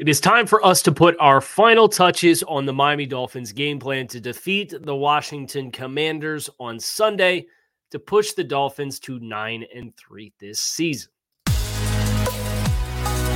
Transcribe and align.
It 0.00 0.08
is 0.08 0.18
time 0.18 0.46
for 0.46 0.64
us 0.64 0.80
to 0.84 0.92
put 0.92 1.14
our 1.20 1.42
final 1.42 1.86
touches 1.86 2.42
on 2.44 2.64
the 2.64 2.72
Miami 2.72 3.04
Dolphins 3.04 3.52
game 3.52 3.78
plan 3.78 4.06
to 4.06 4.18
defeat 4.18 4.72
the 4.80 4.96
Washington 4.96 5.70
Commanders 5.70 6.48
on 6.58 6.80
Sunday 6.80 7.48
to 7.90 7.98
push 7.98 8.32
the 8.32 8.42
Dolphins 8.42 8.98
to 9.00 9.18
9 9.18 9.66
and 9.74 9.94
3 9.98 10.32
this 10.40 10.58
season. 10.58 11.10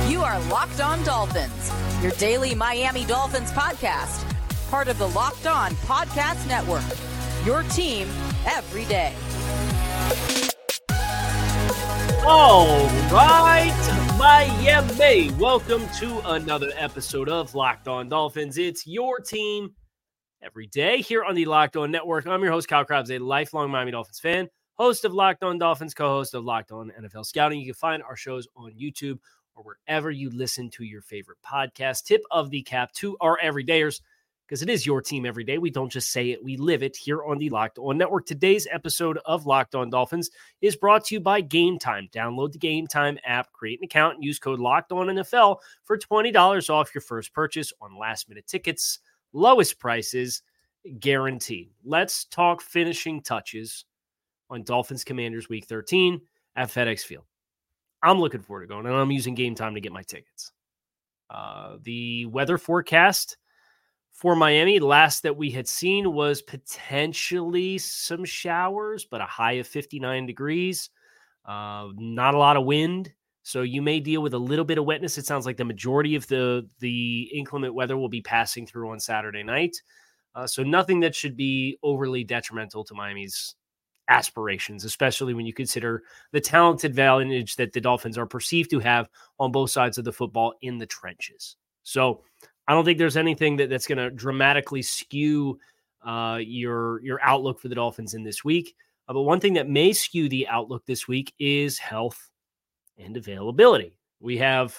You 0.09 0.23
are 0.23 0.39
Locked 0.49 0.81
On 0.81 1.03
Dolphins, 1.03 1.71
your 2.01 2.13
daily 2.13 2.55
Miami 2.55 3.05
Dolphins 3.05 3.51
podcast, 3.51 4.27
part 4.71 4.87
of 4.87 4.97
the 4.97 5.09
Locked 5.09 5.45
On 5.45 5.69
Podcast 5.85 6.47
Network. 6.47 6.81
Your 7.45 7.61
team 7.75 8.07
every 8.47 8.85
day. 8.85 9.13
All 12.25 12.87
right, 13.11 13.54
Miami. 14.47 15.31
Welcome 15.39 15.87
to 15.97 16.21
another 16.29 16.69
episode 16.75 17.29
of 17.29 17.55
Locked 17.55 17.87
On 17.87 18.07
Dolphins. 18.07 18.59
It's 18.59 18.85
your 18.85 19.19
team 19.19 19.73
every 20.39 20.67
day 20.67 21.01
here 21.01 21.23
on 21.23 21.33
the 21.33 21.45
Locked 21.45 21.77
On 21.77 21.89
Network. 21.89 22.27
I'm 22.27 22.43
your 22.43 22.51
host, 22.51 22.67
Kyle 22.67 22.85
Crabbs, 22.85 23.09
a 23.09 23.17
lifelong 23.17 23.71
Miami 23.71 23.91
Dolphins 23.91 24.19
fan, 24.19 24.47
host 24.75 25.03
of 25.03 25.13
Locked 25.13 25.43
On 25.43 25.57
Dolphins, 25.57 25.95
co 25.95 26.09
host 26.09 26.35
of 26.35 26.43
Locked 26.43 26.71
On 26.71 26.91
NFL 27.01 27.25
Scouting. 27.25 27.59
You 27.59 27.65
can 27.65 27.73
find 27.73 28.03
our 28.03 28.15
shows 28.15 28.47
on 28.55 28.71
YouTube 28.73 29.17
or 29.55 29.63
wherever 29.63 30.11
you 30.11 30.29
listen 30.29 30.69
to 30.71 30.83
your 30.83 31.01
favorite 31.01 31.39
podcast. 31.43 32.03
Tip 32.03 32.21
of 32.29 32.51
the 32.51 32.61
cap 32.61 32.91
to 32.93 33.17
our 33.21 33.39
everydayers 33.43 34.01
because 34.47 34.61
it 34.61 34.69
is 34.69 34.85
your 34.85 35.01
team 35.01 35.25
every 35.25 35.43
day. 35.43 35.57
We 35.57 35.69
don't 35.69 35.91
just 35.91 36.11
say 36.11 36.31
it, 36.31 36.43
we 36.43 36.57
live 36.57 36.83
it 36.83 36.95
here 36.95 37.23
on 37.23 37.37
the 37.37 37.49
Locked 37.49 37.79
On 37.79 37.97
Network. 37.97 38.25
Today's 38.25 38.67
episode 38.71 39.17
of 39.25 39.45
Locked 39.45 39.75
On 39.75 39.89
Dolphins 39.89 40.29
is 40.61 40.75
brought 40.75 41.05
to 41.05 41.15
you 41.15 41.19
by 41.19 41.41
Game 41.41 41.79
Time. 41.79 42.07
Download 42.13 42.51
the 42.51 42.59
Game 42.59 42.87
Time 42.87 43.17
app, 43.25 43.51
create 43.51 43.79
an 43.79 43.85
account, 43.85 44.15
and 44.15 44.23
use 44.23 44.39
code 44.39 44.59
Locked 44.59 44.91
On 44.91 45.07
NFL 45.07 45.57
for 45.83 45.97
$20 45.97 46.69
off 46.69 46.93
your 46.93 47.01
first 47.01 47.33
purchase 47.33 47.73
on 47.81 47.97
last 47.97 48.29
minute 48.29 48.47
tickets. 48.47 48.99
Lowest 49.33 49.79
prices 49.79 50.43
guaranteed. 50.99 51.69
Let's 51.83 52.25
talk 52.25 52.61
finishing 52.61 53.21
touches 53.21 53.85
on 54.49 54.63
Dolphins 54.63 55.03
Commanders 55.03 55.49
Week 55.49 55.65
13 55.65 56.21
at 56.55 56.69
FedEx 56.69 57.01
Field. 57.01 57.25
I'm 58.03 58.19
looking 58.19 58.41
forward 58.41 58.61
to 58.61 58.67
going, 58.67 58.85
and 58.85 58.95
I'm 58.95 59.11
using 59.11 59.33
Game 59.33 59.55
Time 59.55 59.73
to 59.73 59.81
get 59.81 59.91
my 59.91 60.03
tickets. 60.03 60.51
Uh, 61.29 61.77
the 61.81 62.27
weather 62.27 62.59
forecast 62.59 63.37
for 64.15 64.33
Miami, 64.33 64.79
last 64.79 65.23
that 65.23 65.35
we 65.35 65.51
had 65.51 65.67
seen 65.67 66.13
was 66.13 66.41
potentially 66.41 67.77
some 67.77 68.23
showers, 68.23 69.03
but 69.03 69.19
a 69.19 69.25
high 69.25 69.53
of 69.53 69.67
59 69.67 70.25
degrees. 70.25 70.89
Uh, 71.45 71.89
not 71.97 72.33
a 72.33 72.37
lot 72.37 72.55
of 72.55 72.63
wind, 72.63 73.11
so 73.43 73.61
you 73.61 73.81
may 73.81 73.99
deal 73.99 74.21
with 74.21 74.33
a 74.33 74.39
little 74.39 74.63
bit 74.63 74.77
of 74.77 74.85
wetness. 74.85 75.17
It 75.17 75.25
sounds 75.25 75.45
like 75.45 75.57
the 75.57 75.65
majority 75.65 76.15
of 76.15 76.25
the 76.27 76.67
the 76.79 77.29
inclement 77.33 77.75
weather 77.75 77.97
will 77.97 78.09
be 78.09 78.21
passing 78.21 78.65
through 78.65 78.89
on 78.89 79.01
Saturday 79.01 79.43
night. 79.43 79.75
Uh, 80.33 80.47
so 80.47 80.63
nothing 80.63 81.01
that 81.01 81.13
should 81.13 81.35
be 81.35 81.77
overly 81.83 82.23
detrimental 82.23 82.85
to 82.85 82.95
Miami's 82.95 83.55
aspirations, 84.07 84.85
especially 84.85 85.33
when 85.33 85.45
you 85.45 85.53
consider 85.53 86.03
the 86.31 86.39
talented 86.39 86.91
advantage 86.91 87.57
that 87.57 87.73
the 87.73 87.81
Dolphins 87.81 88.17
are 88.17 88.25
perceived 88.25 88.69
to 88.69 88.79
have 88.79 89.09
on 89.39 89.51
both 89.51 89.71
sides 89.71 89.97
of 89.97 90.05
the 90.05 90.13
football 90.13 90.53
in 90.61 90.77
the 90.77 90.85
trenches. 90.85 91.57
So 91.83 92.23
I 92.67 92.73
don't 92.73 92.85
think 92.85 92.97
there's 92.97 93.17
anything 93.17 93.57
that, 93.57 93.69
that's 93.69 93.87
going 93.87 93.97
to 93.97 94.09
dramatically 94.09 94.81
skew 94.81 95.59
uh, 96.03 96.39
your 96.41 97.01
your 97.01 97.19
outlook 97.21 97.59
for 97.59 97.67
the 97.67 97.75
Dolphins 97.75 98.13
in 98.13 98.23
this 98.23 98.43
week. 98.43 98.75
Uh, 99.07 99.13
but 99.13 99.21
one 99.21 99.39
thing 99.39 99.53
that 99.53 99.69
may 99.69 99.93
skew 99.93 100.29
the 100.29 100.47
outlook 100.47 100.85
this 100.85 101.07
week 101.07 101.33
is 101.39 101.77
health 101.77 102.29
and 102.97 103.17
availability. 103.17 103.97
We 104.19 104.37
have 104.37 104.77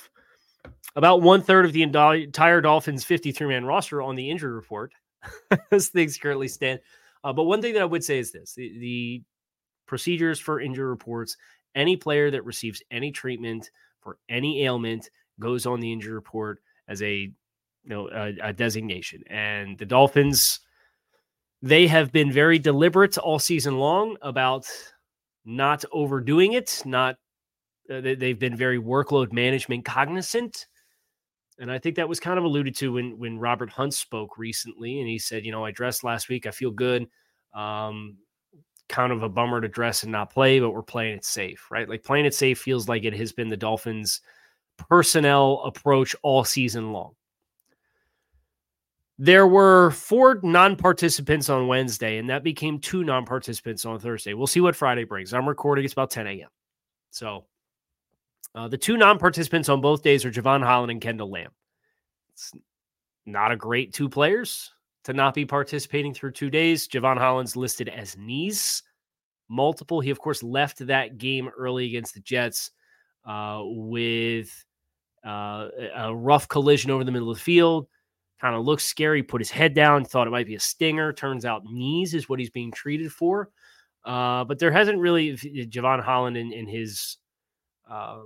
about 0.94 1.22
one 1.22 1.42
third 1.42 1.64
of 1.64 1.72
the 1.72 1.82
entire 1.82 2.60
Dolphins 2.60 3.04
53 3.04 3.46
man 3.46 3.64
roster 3.64 4.02
on 4.02 4.16
the 4.16 4.30
injury 4.30 4.52
report 4.52 4.92
as 5.70 5.88
things 5.88 6.18
currently 6.18 6.48
stand. 6.48 6.80
Uh, 7.22 7.32
but 7.32 7.44
one 7.44 7.60
thing 7.60 7.74
that 7.74 7.82
I 7.82 7.86
would 7.86 8.04
say 8.04 8.18
is 8.18 8.32
this 8.32 8.54
the, 8.54 8.78
the 8.78 9.22
procedures 9.86 10.40
for 10.40 10.60
injury 10.60 10.88
reports, 10.88 11.36
any 11.74 11.96
player 11.96 12.30
that 12.30 12.44
receives 12.44 12.82
any 12.90 13.10
treatment 13.10 13.70
for 14.00 14.18
any 14.28 14.64
ailment 14.64 15.10
goes 15.38 15.66
on 15.66 15.80
the 15.80 15.92
injury 15.92 16.14
report 16.14 16.60
as 16.88 17.02
a 17.02 17.30
you 17.86 17.94
know 17.94 18.08
a, 18.08 18.48
a 18.48 18.52
designation. 18.52 19.22
And 19.28 19.78
the 19.78 19.86
Dolphins, 19.86 20.60
they 21.62 21.86
have 21.86 22.12
been 22.12 22.32
very 22.32 22.58
deliberate 22.58 23.16
all 23.16 23.38
season 23.38 23.78
long 23.78 24.16
about 24.22 24.66
not 25.44 25.84
overdoing 25.92 26.54
it. 26.54 26.82
Not 26.84 27.16
uh, 27.90 28.00
they, 28.00 28.28
have 28.28 28.38
been 28.38 28.56
very 28.56 28.80
workload 28.80 29.32
management 29.32 29.84
cognizant. 29.84 30.66
And 31.58 31.70
I 31.70 31.78
think 31.78 31.96
that 31.96 32.08
was 32.08 32.20
kind 32.20 32.38
of 32.38 32.44
alluded 32.44 32.76
to 32.76 32.92
when 32.92 33.18
when 33.18 33.38
Robert 33.38 33.70
Hunt 33.70 33.94
spoke 33.94 34.36
recently, 34.36 35.00
and 35.00 35.08
he 35.08 35.18
said, 35.18 35.46
you 35.46 35.52
know, 35.52 35.64
I 35.64 35.70
dressed 35.70 36.04
last 36.04 36.28
week, 36.28 36.46
I 36.46 36.50
feel 36.50 36.70
good. 36.70 37.06
Um, 37.54 38.18
kind 38.88 39.12
of 39.12 39.22
a 39.22 39.28
bummer 39.28 39.60
to 39.60 39.68
dress 39.68 40.02
and 40.02 40.12
not 40.12 40.32
play, 40.32 40.60
but 40.60 40.70
we're 40.70 40.82
playing 40.82 41.16
it 41.16 41.24
safe, 41.24 41.66
right? 41.70 41.88
Like 41.88 42.04
playing 42.04 42.26
it 42.26 42.34
safe 42.34 42.58
feels 42.58 42.88
like 42.88 43.04
it 43.04 43.14
has 43.14 43.32
been 43.32 43.48
the 43.48 43.56
Dolphins' 43.56 44.20
personnel 44.76 45.62
approach 45.64 46.14
all 46.22 46.44
season 46.44 46.92
long. 46.92 47.14
There 49.18 49.46
were 49.46 49.90
four 49.92 50.40
non 50.42 50.76
participants 50.76 51.48
on 51.48 51.68
Wednesday, 51.68 52.18
and 52.18 52.28
that 52.28 52.44
became 52.44 52.78
two 52.78 53.02
non 53.02 53.24
participants 53.24 53.86
on 53.86 53.98
Thursday. 53.98 54.34
We'll 54.34 54.46
see 54.46 54.60
what 54.60 54.76
Friday 54.76 55.04
brings. 55.04 55.32
I'm 55.32 55.48
recording, 55.48 55.84
it's 55.84 55.94
about 55.94 56.10
10 56.10 56.26
a.m. 56.26 56.48
So 57.10 57.46
uh, 58.54 58.68
the 58.68 58.76
two 58.76 58.98
non 58.98 59.18
participants 59.18 59.68
on 59.70 59.80
both 59.80 60.02
days 60.02 60.24
are 60.24 60.30
Jevon 60.30 60.62
Holland 60.62 60.90
and 60.90 61.00
Kendall 61.00 61.30
Lamm. 61.30 61.48
It's 62.32 62.52
not 63.24 63.52
a 63.52 63.56
great 63.56 63.94
two 63.94 64.08
players 64.08 64.70
to 65.04 65.14
not 65.14 65.32
be 65.32 65.46
participating 65.46 66.12
through 66.12 66.32
two 66.32 66.50
days. 66.50 66.86
Jevon 66.86 67.16
Holland's 67.16 67.56
listed 67.56 67.88
as 67.88 68.18
knees, 68.18 68.82
multiple. 69.48 70.00
He, 70.00 70.10
of 70.10 70.18
course, 70.18 70.42
left 70.42 70.86
that 70.86 71.16
game 71.16 71.48
early 71.56 71.86
against 71.86 72.12
the 72.12 72.20
Jets 72.20 72.70
uh, 73.24 73.62
with 73.64 74.64
uh, 75.26 75.68
a 75.96 76.14
rough 76.14 76.48
collision 76.48 76.90
over 76.90 77.02
the 77.02 77.12
middle 77.12 77.30
of 77.30 77.38
the 77.38 77.42
field 77.42 77.88
kind 78.40 78.54
of 78.54 78.64
looked 78.64 78.82
scary, 78.82 79.22
put 79.22 79.40
his 79.40 79.50
head 79.50 79.74
down, 79.74 80.04
thought 80.04 80.26
it 80.26 80.30
might 80.30 80.46
be 80.46 80.54
a 80.54 80.60
stinger. 80.60 81.12
Turns 81.12 81.44
out 81.44 81.64
knees 81.64 82.14
is 82.14 82.28
what 82.28 82.38
he's 82.38 82.50
being 82.50 82.70
treated 82.70 83.12
for. 83.12 83.50
Uh, 84.04 84.44
but 84.44 84.58
there 84.58 84.70
hasn't 84.70 84.98
really 84.98 85.32
Jevon 85.36 86.02
Holland 86.02 86.36
in, 86.36 86.68
his 86.68 87.16
uh, 87.90 88.20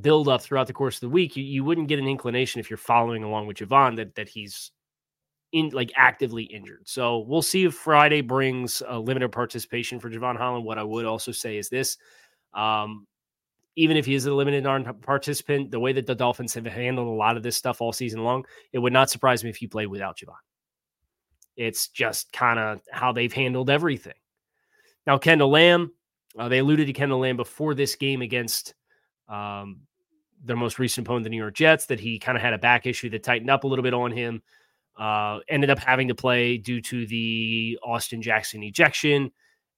build 0.00 0.28
up 0.28 0.42
throughout 0.42 0.66
the 0.66 0.72
course 0.72 0.96
of 0.96 1.00
the 1.00 1.08
week. 1.08 1.36
You, 1.36 1.42
you 1.42 1.64
wouldn't 1.64 1.88
get 1.88 1.98
an 1.98 2.06
inclination 2.06 2.60
if 2.60 2.70
you're 2.70 2.76
following 2.76 3.24
along 3.24 3.46
with 3.46 3.56
Jevon 3.56 3.96
that 3.96 4.14
that 4.14 4.28
he's 4.28 4.70
in 5.52 5.70
like 5.70 5.90
actively 5.96 6.44
injured. 6.44 6.82
So 6.86 7.20
we'll 7.20 7.42
see 7.42 7.64
if 7.64 7.74
Friday 7.74 8.20
brings 8.20 8.82
a 8.86 8.98
limited 8.98 9.32
participation 9.32 9.98
for 9.98 10.10
Jevon 10.10 10.36
Holland. 10.36 10.64
What 10.64 10.78
I 10.78 10.84
would 10.84 11.04
also 11.04 11.32
say 11.32 11.56
is 11.56 11.68
this. 11.68 11.96
Um, 12.54 13.06
even 13.78 13.96
if 13.96 14.04
he 14.04 14.14
is 14.14 14.26
a 14.26 14.34
limited 14.34 14.64
non-participant, 14.64 15.70
the 15.70 15.78
way 15.78 15.92
that 15.92 16.04
the 16.04 16.14
Dolphins 16.14 16.52
have 16.54 16.66
handled 16.66 17.06
a 17.06 17.10
lot 17.12 17.36
of 17.36 17.44
this 17.44 17.56
stuff 17.56 17.80
all 17.80 17.92
season 17.92 18.24
long, 18.24 18.44
it 18.72 18.80
would 18.80 18.92
not 18.92 19.08
surprise 19.08 19.44
me 19.44 19.50
if 19.50 19.56
he 19.56 19.68
played 19.68 19.86
without 19.86 20.18
Jevon. 20.18 20.34
It's 21.56 21.86
just 21.86 22.32
kind 22.32 22.58
of 22.58 22.80
how 22.90 23.12
they've 23.12 23.32
handled 23.32 23.70
everything. 23.70 24.18
Now, 25.06 25.16
Kendall 25.16 25.52
Lamm, 25.52 25.92
uh, 26.36 26.48
they 26.48 26.58
alluded 26.58 26.88
to 26.88 26.92
Kendall 26.92 27.20
Lamm 27.20 27.36
before 27.36 27.72
this 27.74 27.94
game 27.94 28.20
against 28.20 28.74
um, 29.28 29.82
their 30.42 30.56
most 30.56 30.80
recent 30.80 31.06
opponent, 31.06 31.22
the 31.22 31.30
New 31.30 31.36
York 31.36 31.54
Jets, 31.54 31.86
that 31.86 32.00
he 32.00 32.18
kind 32.18 32.36
of 32.36 32.42
had 32.42 32.54
a 32.54 32.58
back 32.58 32.84
issue 32.84 33.08
that 33.10 33.22
tightened 33.22 33.48
up 33.48 33.62
a 33.62 33.68
little 33.68 33.84
bit 33.84 33.94
on 33.94 34.10
him. 34.10 34.42
Uh, 34.96 35.38
ended 35.48 35.70
up 35.70 35.78
having 35.78 36.08
to 36.08 36.16
play 36.16 36.58
due 36.58 36.80
to 36.80 37.06
the 37.06 37.78
Austin 37.84 38.20
Jackson 38.20 38.64
ejection, 38.64 39.30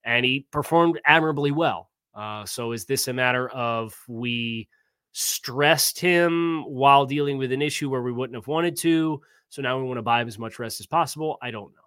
and 0.04 0.24
he 0.24 0.46
performed 0.50 0.98
admirably 1.04 1.50
well. 1.50 1.89
Uh, 2.14 2.44
so 2.44 2.72
is 2.72 2.84
this 2.84 3.08
a 3.08 3.12
matter 3.12 3.48
of 3.50 3.94
we 4.08 4.68
stressed 5.12 5.98
him 5.98 6.64
while 6.66 7.06
dealing 7.06 7.38
with 7.38 7.52
an 7.52 7.62
issue 7.62 7.90
where 7.90 8.02
we 8.02 8.12
wouldn't 8.12 8.36
have 8.36 8.46
wanted 8.46 8.76
to? 8.78 9.20
So 9.48 9.62
now 9.62 9.78
we 9.78 9.84
want 9.84 9.98
to 9.98 10.02
buy 10.02 10.20
him 10.22 10.28
as 10.28 10.38
much 10.38 10.58
rest 10.58 10.80
as 10.80 10.86
possible? 10.86 11.38
I 11.42 11.50
don't 11.50 11.72
know. 11.72 11.80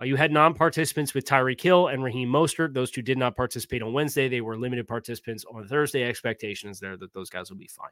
Uh, 0.00 0.04
you 0.04 0.16
had 0.16 0.32
non 0.32 0.54
participants 0.54 1.14
with 1.14 1.24
Tyreek 1.24 1.60
Hill 1.60 1.88
and 1.88 2.02
Raheem 2.02 2.28
Mostert. 2.28 2.74
Those 2.74 2.90
two 2.90 3.02
did 3.02 3.18
not 3.18 3.36
participate 3.36 3.82
on 3.82 3.92
Wednesday. 3.92 4.28
They 4.28 4.40
were 4.40 4.58
limited 4.58 4.88
participants 4.88 5.44
on 5.52 5.66
Thursday. 5.68 6.02
Expectations 6.02 6.80
there 6.80 6.96
that 6.96 7.12
those 7.12 7.30
guys 7.30 7.50
will 7.50 7.58
be 7.58 7.68
fine. 7.68 7.90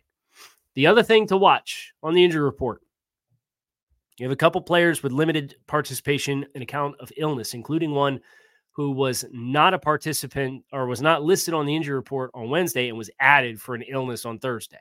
The 0.75 0.87
other 0.87 1.03
thing 1.03 1.27
to 1.29 1.37
watch 1.37 1.93
on 2.03 2.15
the 2.15 2.25
injury 2.25 2.43
report 2.43 2.83
You 4.19 4.25
have 4.25 4.33
a 4.33 4.37
couple 4.37 4.61
players 4.61 5.03
with 5.03 5.13
limited 5.13 5.57
participation 5.67 6.47
in 6.55 6.63
account 6.63 6.97
of 7.01 7.13
illness, 7.17 7.55
including 7.55 7.93
one 7.93 8.21
who 8.73 8.93
was 8.93 9.25
not 9.33 9.75
a 9.75 9.79
participant 9.79 10.65
or 10.73 10.87
was 10.87 11.03
not 11.03 11.23
listed 11.23 11.55
on 11.55 11.67
the 11.67 11.75
injury 11.75 11.95
report 11.95 12.31
on 12.35 12.51
Wednesday 12.51 12.89
and 12.89 12.97
was 12.97 13.11
added 13.19 13.61
for 13.61 13.75
an 13.75 13.83
illness 13.83 14.25
on 14.25 14.39
Thursday. 14.39 14.79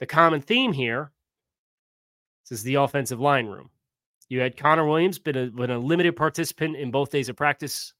The 0.00 0.06
common 0.06 0.40
theme 0.40 0.72
here 0.72 1.12
is 2.50 2.62
the 2.62 2.76
offensive 2.76 3.20
line 3.20 3.46
room. 3.46 3.70
You 4.28 4.40
had 4.40 4.56
Connor 4.56 4.86
Williams, 4.86 5.18
been 5.18 5.36
a, 5.36 5.46
been 5.50 5.70
a 5.70 5.78
limited 5.78 6.16
participant 6.16 6.76
in 6.76 6.90
both 6.90 7.10
days 7.10 7.28
of 7.28 7.36
practice 7.36 7.92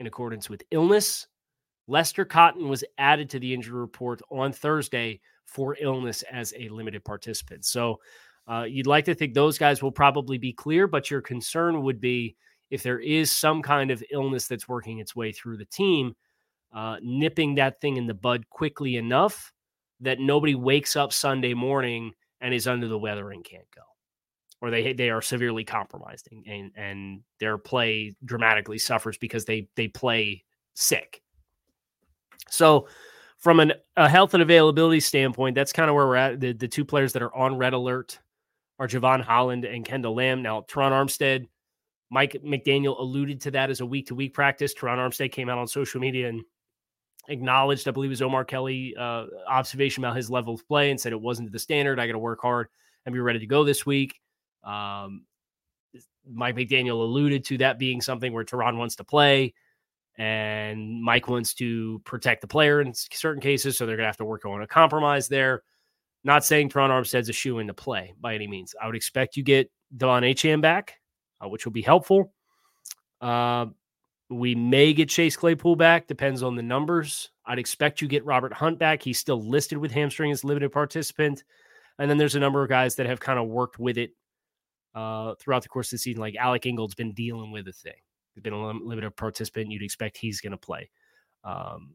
in 0.00 0.06
accordance 0.06 0.50
with 0.50 0.62
illness. 0.70 1.26
Lester 1.86 2.24
Cotton 2.24 2.68
was 2.68 2.84
added 2.98 3.30
to 3.30 3.38
the 3.38 3.54
injury 3.54 3.80
report 3.80 4.20
on 4.30 4.52
Thursday 4.52 5.20
for 5.46 5.76
illness 5.80 6.22
as 6.30 6.52
a 6.58 6.68
limited 6.68 7.04
participant. 7.04 7.64
So 7.64 8.00
uh, 8.46 8.64
you'd 8.68 8.86
like 8.86 9.04
to 9.06 9.14
think 9.14 9.32
those 9.32 9.56
guys 9.56 9.82
will 9.82 9.92
probably 9.92 10.36
be 10.36 10.52
clear, 10.52 10.86
but 10.86 11.10
your 11.10 11.22
concern 11.22 11.82
would 11.82 12.00
be 12.00 12.36
if 12.70 12.82
there 12.82 12.98
is 12.98 13.32
some 13.32 13.62
kind 13.62 13.90
of 13.90 14.02
illness 14.10 14.46
that's 14.46 14.68
working 14.68 14.98
its 14.98 15.16
way 15.16 15.32
through 15.32 15.56
the 15.56 15.64
team, 15.64 16.14
uh, 16.74 16.96
nipping 17.02 17.54
that 17.54 17.80
thing 17.80 17.96
in 17.96 18.06
the 18.06 18.14
bud 18.14 18.48
quickly 18.50 18.96
enough 18.96 19.52
that 20.00 20.20
nobody 20.20 20.54
wakes 20.54 20.96
up 20.96 21.12
Sunday 21.12 21.54
morning 21.54 22.12
and 22.40 22.54
is 22.54 22.68
under 22.68 22.88
the 22.88 22.98
weather 22.98 23.30
and 23.30 23.44
can't 23.44 23.70
go, 23.74 23.82
or 24.60 24.70
they 24.70 24.92
they 24.92 25.10
are 25.10 25.22
severely 25.22 25.64
compromised 25.64 26.28
and 26.46 26.70
and 26.76 27.20
their 27.40 27.58
play 27.58 28.14
dramatically 28.24 28.78
suffers 28.78 29.18
because 29.18 29.44
they 29.44 29.68
they 29.74 29.88
play 29.88 30.44
sick. 30.74 31.22
So, 32.50 32.88
from 33.38 33.60
an, 33.60 33.72
a 33.96 34.08
health 34.08 34.34
and 34.34 34.42
availability 34.42 35.00
standpoint, 35.00 35.54
that's 35.54 35.72
kind 35.72 35.88
of 35.88 35.94
where 35.94 36.06
we're 36.06 36.16
at. 36.16 36.40
The, 36.40 36.52
the 36.52 36.68
two 36.68 36.84
players 36.84 37.12
that 37.12 37.22
are 37.22 37.34
on 37.34 37.56
red 37.56 37.72
alert 37.72 38.18
are 38.78 38.88
Jevon 38.88 39.22
Holland 39.22 39.64
and 39.64 39.84
Kendall 39.84 40.16
Lamm. 40.16 40.42
Now, 40.42 40.62
Terron 40.62 40.92
Armstead, 40.92 41.46
Mike 42.10 42.40
McDaniel 42.44 42.98
alluded 42.98 43.40
to 43.42 43.50
that 43.52 43.70
as 43.70 43.80
a 43.80 43.86
week 43.86 44.06
to 44.06 44.14
week 44.14 44.34
practice. 44.34 44.74
Terron 44.74 44.96
Armstead 44.96 45.32
came 45.32 45.48
out 45.48 45.58
on 45.58 45.66
social 45.66 46.00
media 46.00 46.28
and 46.28 46.42
acknowledged, 47.28 47.86
I 47.86 47.90
believe 47.90 48.10
it 48.10 48.12
was 48.12 48.22
Omar 48.22 48.44
Kelly 48.44 48.94
uh, 48.98 49.26
observation 49.46 50.02
about 50.04 50.16
his 50.16 50.30
level 50.30 50.54
of 50.54 50.66
play 50.66 50.90
and 50.90 51.00
said 51.00 51.12
it 51.12 51.20
wasn't 51.20 51.52
the 51.52 51.58
standard. 51.58 52.00
I 52.00 52.06
got 52.06 52.14
to 52.14 52.18
work 52.18 52.40
hard 52.40 52.68
and 53.04 53.12
be 53.12 53.20
ready 53.20 53.38
to 53.38 53.46
go 53.46 53.64
this 53.64 53.84
week. 53.84 54.18
Um, 54.64 55.24
Mike 56.30 56.56
McDaniel 56.56 57.00
alluded 57.00 57.44
to 57.46 57.58
that 57.58 57.78
being 57.78 58.00
something 58.00 58.32
where 58.32 58.44
Terron 58.44 58.76
wants 58.76 58.96
to 58.96 59.04
play 59.04 59.54
and 60.16 61.02
Mike 61.02 61.28
wants 61.28 61.54
to 61.54 62.00
protect 62.04 62.40
the 62.40 62.48
player 62.48 62.80
in 62.80 62.92
certain 62.94 63.40
cases. 63.40 63.78
So 63.78 63.86
they're 63.86 63.96
going 63.96 64.04
to 64.04 64.08
have 64.08 64.16
to 64.18 64.24
work 64.24 64.44
on 64.44 64.62
a 64.62 64.66
compromise 64.66 65.28
there. 65.28 65.62
Not 66.24 66.44
saying 66.44 66.70
Terron 66.70 66.90
Armstead's 66.90 67.28
a 67.28 67.32
shoe 67.32 67.60
in 67.60 67.68
to 67.68 67.74
play 67.74 68.14
by 68.20 68.34
any 68.34 68.46
means. 68.46 68.74
I 68.82 68.86
would 68.86 68.96
expect 68.96 69.36
you 69.36 69.42
get 69.42 69.70
De'Von 69.96 70.28
Achane 70.28 70.60
back, 70.60 70.97
uh, 71.40 71.48
which 71.48 71.64
will 71.64 71.72
be 71.72 71.82
helpful. 71.82 72.32
Uh, 73.20 73.66
we 74.30 74.54
may 74.54 74.92
get 74.92 75.08
Chase 75.08 75.36
Claypool 75.36 75.76
back, 75.76 76.06
depends 76.06 76.42
on 76.42 76.54
the 76.54 76.62
numbers. 76.62 77.30
I'd 77.46 77.58
expect 77.58 78.02
you 78.02 78.08
get 78.08 78.24
Robert 78.24 78.52
Hunt 78.52 78.78
back. 78.78 79.02
He's 79.02 79.18
still 79.18 79.40
listed 79.40 79.78
with 79.78 79.90
hamstring 79.90 80.30
as 80.30 80.44
limited 80.44 80.70
participant. 80.70 81.44
And 81.98 82.10
then 82.10 82.18
there's 82.18 82.34
a 82.34 82.40
number 82.40 82.62
of 82.62 82.68
guys 82.68 82.96
that 82.96 83.06
have 83.06 83.20
kind 83.20 83.38
of 83.38 83.48
worked 83.48 83.78
with 83.78 83.96
it 83.96 84.10
uh, 84.94 85.34
throughout 85.40 85.62
the 85.62 85.68
course 85.68 85.88
of 85.88 85.92
the 85.92 85.98
season. 85.98 86.20
Like 86.20 86.36
Alec 86.36 86.66
Ingold's 86.66 86.94
been 86.94 87.12
dealing 87.12 87.50
with 87.50 87.64
the 87.64 87.72
thing. 87.72 87.94
He's 88.34 88.42
been 88.42 88.52
a 88.52 88.70
limited 88.70 89.16
participant. 89.16 89.70
You'd 89.70 89.82
expect 89.82 90.18
he's 90.18 90.40
going 90.40 90.52
to 90.52 90.58
play. 90.58 90.90
Um, 91.42 91.94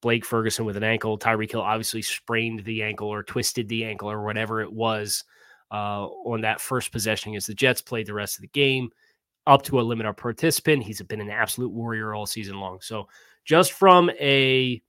Blake 0.00 0.24
Ferguson 0.24 0.64
with 0.64 0.76
an 0.76 0.82
ankle. 0.82 1.18
Tyreek 1.18 1.52
Hill 1.52 1.60
obviously 1.60 2.02
sprained 2.02 2.64
the 2.64 2.82
ankle 2.82 3.08
or 3.08 3.22
twisted 3.22 3.68
the 3.68 3.84
ankle 3.84 4.10
or 4.10 4.24
whatever 4.24 4.62
it 4.62 4.72
was 4.72 5.24
uh, 5.70 6.06
on 6.06 6.40
that 6.42 6.60
first 6.60 6.92
possession 6.92 7.34
as 7.34 7.46
the 7.46 7.54
Jets 7.54 7.80
played 7.80 8.06
the 8.06 8.14
rest 8.14 8.36
of 8.36 8.42
the 8.42 8.48
game 8.48 8.90
up 9.46 9.62
to 9.62 9.80
a 9.80 9.82
limited 9.82 10.14
participant. 10.14 10.82
He's 10.82 11.00
been 11.02 11.20
an 11.20 11.30
absolute 11.30 11.72
warrior 11.72 12.14
all 12.14 12.26
season 12.26 12.60
long. 12.60 12.80
So, 12.80 13.08
just 13.44 13.72
from 13.72 14.10
a 14.20 14.82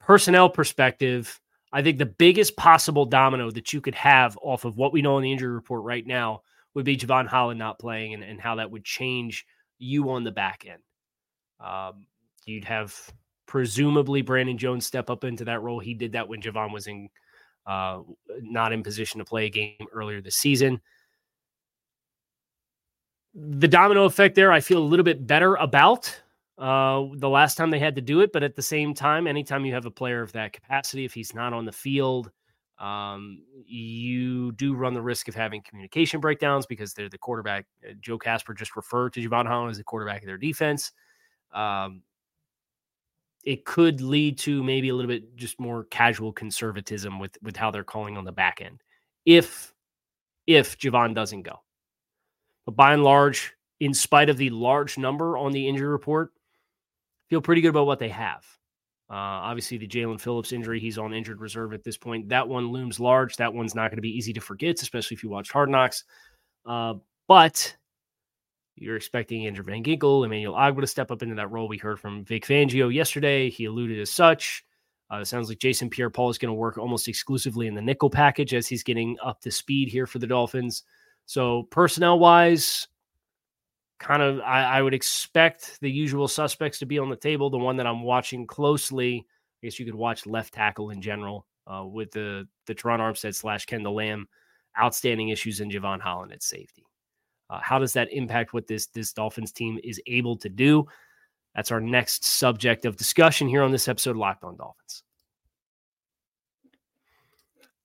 personnel 0.00 0.48
perspective, 0.48 1.40
I 1.72 1.82
think 1.82 1.98
the 1.98 2.06
biggest 2.06 2.56
possible 2.56 3.04
domino 3.06 3.50
that 3.50 3.72
you 3.72 3.80
could 3.80 3.94
have 3.94 4.38
off 4.42 4.64
of 4.64 4.76
what 4.76 4.92
we 4.92 5.02
know 5.02 5.16
in 5.18 5.22
the 5.22 5.32
injury 5.32 5.52
report 5.52 5.82
right 5.82 6.06
now 6.06 6.42
would 6.74 6.84
be 6.84 6.96
Jevon 6.96 7.26
Holland 7.26 7.58
not 7.58 7.78
playing 7.78 8.14
and, 8.14 8.22
and 8.22 8.40
how 8.40 8.56
that 8.56 8.70
would 8.70 8.84
change 8.84 9.46
you 9.78 10.10
on 10.10 10.24
the 10.24 10.30
back 10.32 10.66
end. 10.68 10.82
Um, 11.58 12.06
you'd 12.44 12.64
have 12.64 12.94
presumably 13.46 14.22
Brandon 14.22 14.58
Jones 14.58 14.86
step 14.86 15.10
up 15.10 15.24
into 15.24 15.44
that 15.46 15.62
role. 15.62 15.80
He 15.80 15.94
did 15.94 16.12
that 16.12 16.28
when 16.28 16.42
Jevon 16.42 16.72
was 16.72 16.86
in 16.86 17.08
uh, 17.66 18.00
not 18.40 18.72
in 18.72 18.82
position 18.82 19.18
to 19.18 19.24
play 19.24 19.46
a 19.46 19.50
game 19.50 19.86
earlier 19.92 20.20
this 20.20 20.36
season 20.36 20.80
the 23.36 23.68
domino 23.68 24.04
effect 24.04 24.34
there, 24.34 24.50
I 24.50 24.60
feel 24.60 24.78
a 24.78 24.84
little 24.84 25.04
bit 25.04 25.26
better 25.26 25.56
about 25.56 26.20
uh, 26.58 27.04
the 27.16 27.28
last 27.28 27.56
time 27.56 27.70
they 27.70 27.78
had 27.78 27.94
to 27.96 28.00
do 28.00 28.20
it. 28.20 28.32
But 28.32 28.42
at 28.42 28.56
the 28.56 28.62
same 28.62 28.94
time, 28.94 29.26
anytime 29.26 29.64
you 29.64 29.74
have 29.74 29.84
a 29.84 29.90
player 29.90 30.22
of 30.22 30.32
that 30.32 30.52
capacity, 30.52 31.04
if 31.04 31.12
he's 31.12 31.34
not 31.34 31.52
on 31.52 31.66
the 31.66 31.72
field, 31.72 32.30
um, 32.78 33.42
you 33.66 34.52
do 34.52 34.74
run 34.74 34.94
the 34.94 35.02
risk 35.02 35.28
of 35.28 35.34
having 35.34 35.62
communication 35.62 36.20
breakdowns 36.20 36.66
because 36.66 36.94
they're 36.94 37.08
the 37.08 37.18
quarterback. 37.18 37.66
Uh, 37.86 37.92
Joe 38.00 38.18
Casper 38.18 38.54
just 38.54 38.74
referred 38.74 39.12
to 39.14 39.20
Jevon 39.20 39.46
Holland 39.46 39.70
as 39.70 39.78
the 39.78 39.84
quarterback 39.84 40.22
of 40.22 40.26
their 40.26 40.38
defense. 40.38 40.92
Um, 41.52 42.02
it 43.46 43.64
could 43.64 44.00
lead 44.00 44.36
to 44.38 44.62
maybe 44.62 44.88
a 44.88 44.94
little 44.94 45.08
bit 45.08 45.36
just 45.36 45.58
more 45.58 45.84
casual 45.84 46.32
conservatism 46.32 47.18
with 47.18 47.38
with 47.42 47.56
how 47.56 47.70
they're 47.70 47.84
calling 47.84 48.16
on 48.16 48.24
the 48.24 48.32
back 48.32 48.60
end 48.60 48.82
if 49.24 49.72
if 50.46 50.76
Jevon 50.78 51.14
doesn't 51.14 51.42
go. 51.42 51.62
But 52.66 52.76
by 52.76 52.92
and 52.92 53.04
large, 53.04 53.54
in 53.80 53.94
spite 53.94 54.28
of 54.28 54.36
the 54.36 54.50
large 54.50 54.98
number 54.98 55.38
on 55.38 55.52
the 55.52 55.66
injury 55.68 55.88
report, 55.88 56.32
feel 57.30 57.40
pretty 57.40 57.62
good 57.62 57.70
about 57.70 57.86
what 57.86 58.00
they 58.00 58.08
have. 58.08 58.44
Uh, 59.08 59.14
obviously, 59.14 59.78
the 59.78 59.86
Jalen 59.86 60.20
Phillips 60.20 60.52
injury, 60.52 60.80
he's 60.80 60.98
on 60.98 61.14
injured 61.14 61.40
reserve 61.40 61.72
at 61.72 61.84
this 61.84 61.96
point. 61.96 62.28
That 62.28 62.48
one 62.48 62.72
looms 62.72 62.98
large. 62.98 63.36
That 63.36 63.54
one's 63.54 63.74
not 63.74 63.90
going 63.90 63.98
to 63.98 64.02
be 64.02 64.16
easy 64.16 64.32
to 64.32 64.40
forget, 64.40 64.82
especially 64.82 65.14
if 65.14 65.22
you 65.22 65.30
watch 65.30 65.52
Hard 65.52 65.70
Knocks. 65.70 66.02
Uh, 66.64 66.94
but 67.28 67.76
you're 68.76 68.96
expecting 68.96 69.46
Andrew 69.46 69.64
Van 69.64 69.82
Ginkel, 69.82 70.24
Emmanuel 70.24 70.54
Ogbah 70.54 70.82
to 70.82 70.86
step 70.86 71.10
up 71.10 71.22
into 71.22 71.34
that 71.34 71.50
role. 71.50 71.66
We 71.66 71.78
heard 71.78 71.98
from 71.98 72.24
Vic 72.24 72.46
Fangio 72.46 72.92
yesterday. 72.92 73.48
He 73.50 73.64
alluded 73.64 73.98
as 73.98 74.10
such. 74.10 74.64
Uh, 75.08 75.24
sounds 75.24 75.48
like 75.48 75.58
Jason 75.58 75.88
Pierre 75.88 76.10
Paul 76.10 76.30
is 76.30 76.38
going 76.38 76.50
to 76.50 76.54
work 76.54 76.78
almost 76.78 77.08
exclusively 77.08 77.68
in 77.68 77.74
the 77.74 77.82
nickel 77.82 78.10
package 78.10 78.54
as 78.54 78.66
he's 78.66 78.82
getting 78.82 79.16
up 79.24 79.40
to 79.40 79.50
speed 79.50 79.88
here 79.88 80.06
for 80.06 80.18
the 80.18 80.26
Dolphins. 80.26 80.82
So 81.26 81.64
personnel 81.64 82.18
wise, 82.18 82.88
kind 83.98 84.20
of 84.20 84.40
I, 84.40 84.64
I, 84.64 84.82
would 84.82 84.94
expect 84.94 85.78
the 85.80 85.90
usual 85.90 86.28
suspects 86.28 86.78
to 86.80 86.86
be 86.86 86.98
on 86.98 87.08
the 87.08 87.16
table. 87.16 87.50
The 87.50 87.58
one 87.58 87.76
that 87.76 87.86
I'm 87.86 88.02
watching 88.02 88.46
closely, 88.46 89.26
I 89.62 89.66
guess 89.66 89.78
you 89.78 89.86
could 89.86 89.94
watch 89.94 90.26
left 90.26 90.54
tackle 90.54 90.90
in 90.90 91.00
general 91.00 91.46
uh, 91.66 91.84
with 91.84 92.10
the 92.10 92.46
the 92.66 92.74
Terron 92.74 92.98
Armstead 92.98 93.34
slash 93.34 93.64
Kendall 93.66 93.94
Lamm. 93.94 94.26
outstanding 94.78 95.30
issues 95.30 95.60
in 95.60 95.70
Jevon 95.70 96.00
Holland 96.00 96.32
at 96.32 96.42
safety. 96.42 96.85
Uh, 97.48 97.60
how 97.62 97.78
does 97.78 97.92
that 97.92 98.12
impact 98.12 98.52
what 98.52 98.66
this 98.66 98.86
this 98.86 99.12
Dolphins 99.12 99.52
team 99.52 99.78
is 99.84 100.00
able 100.06 100.36
to 100.38 100.48
do? 100.48 100.86
That's 101.54 101.70
our 101.72 101.80
next 101.80 102.24
subject 102.24 102.84
of 102.84 102.96
discussion 102.96 103.48
here 103.48 103.62
on 103.62 103.72
this 103.72 103.88
episode 103.88 104.16
Locked 104.16 104.44
On 104.44 104.56
Dolphins. 104.56 105.02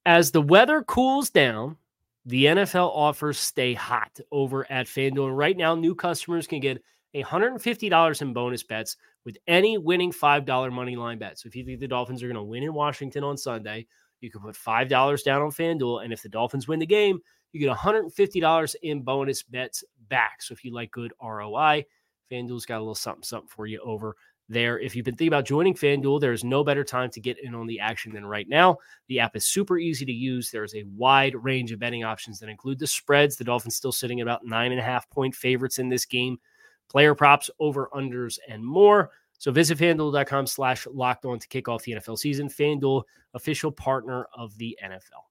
As 0.05 0.31
the 0.31 0.41
weather 0.41 0.81
cools 0.81 1.29
down 1.29 1.77
the 2.25 2.45
NFL 2.45 2.91
offers 2.93 3.39
stay 3.39 3.73
hot 3.73 4.19
over 4.31 4.69
at 4.71 4.85
FanDuel. 4.85 5.27
And 5.27 5.37
right 5.37 5.57
now, 5.57 5.75
new 5.75 5.95
customers 5.95 6.47
can 6.47 6.59
get 6.59 6.83
$150 7.15 8.21
in 8.21 8.33
bonus 8.33 8.63
bets 8.63 8.97
with 9.25 9.37
any 9.47 9.77
winning 9.77 10.11
$5 10.11 10.71
money 10.71 10.95
line 10.95 11.17
bet. 11.17 11.39
So 11.39 11.47
if 11.47 11.55
you 11.55 11.65
think 11.65 11.79
the 11.79 11.87
Dolphins 11.87 12.21
are 12.21 12.27
going 12.27 12.35
to 12.35 12.43
win 12.43 12.63
in 12.63 12.73
Washington 12.73 13.23
on 13.23 13.37
Sunday, 13.37 13.87
you 14.19 14.29
can 14.29 14.41
put 14.41 14.55
$5 14.55 15.23
down 15.23 15.41
on 15.41 15.49
FanDuel. 15.49 16.03
And 16.03 16.13
if 16.13 16.21
the 16.21 16.29
Dolphins 16.29 16.67
win 16.67 16.79
the 16.79 16.85
game, 16.85 17.19
you 17.51 17.59
get 17.59 17.75
$150 17.75 18.75
in 18.83 19.01
bonus 19.01 19.43
bets 19.43 19.83
back. 20.09 20.41
So 20.41 20.53
if 20.53 20.63
you 20.63 20.73
like 20.73 20.91
good 20.91 21.13
ROI, 21.21 21.85
FanDuel's 22.31 22.65
got 22.65 22.77
a 22.77 22.79
little 22.79 22.95
something, 22.95 23.23
something 23.23 23.49
for 23.49 23.65
you 23.65 23.79
over 23.83 24.15
there. 24.51 24.79
If 24.79 24.95
you've 24.95 25.05
been 25.05 25.15
thinking 25.15 25.29
about 25.29 25.45
joining 25.45 25.73
FanDuel, 25.73 26.19
there's 26.19 26.43
no 26.43 26.63
better 26.63 26.83
time 26.83 27.09
to 27.11 27.19
get 27.19 27.37
in 27.43 27.55
on 27.55 27.67
the 27.67 27.79
action 27.79 28.13
than 28.13 28.25
right 28.25 28.47
now. 28.47 28.77
The 29.07 29.19
app 29.19 29.35
is 29.35 29.47
super 29.47 29.77
easy 29.77 30.05
to 30.05 30.11
use. 30.11 30.51
There's 30.51 30.75
a 30.75 30.83
wide 30.95 31.35
range 31.35 31.71
of 31.71 31.79
betting 31.79 32.03
options 32.03 32.39
that 32.39 32.49
include 32.49 32.79
the 32.79 32.87
spreads. 32.87 33.37
The 33.37 33.43
Dolphins 33.43 33.75
still 33.75 33.91
sitting 33.91 34.19
at 34.19 34.25
about 34.25 34.45
nine 34.45 34.71
and 34.71 34.79
a 34.79 34.83
half 34.83 35.09
point 35.09 35.35
favorites 35.35 35.79
in 35.79 35.89
this 35.89 36.05
game, 36.05 36.37
player 36.89 37.15
props, 37.15 37.49
over 37.59 37.89
unders, 37.93 38.39
and 38.47 38.63
more. 38.63 39.11
So 39.37 39.51
visit 39.51 39.77
fanduel.com 39.77 40.45
slash 40.45 40.85
locked 40.85 41.25
on 41.25 41.39
to 41.39 41.47
kick 41.47 41.67
off 41.67 41.83
the 41.83 41.93
NFL 41.93 42.19
season. 42.19 42.47
FanDuel, 42.47 43.03
official 43.33 43.71
partner 43.71 44.27
of 44.35 44.55
the 44.57 44.77
NFL. 44.83 45.30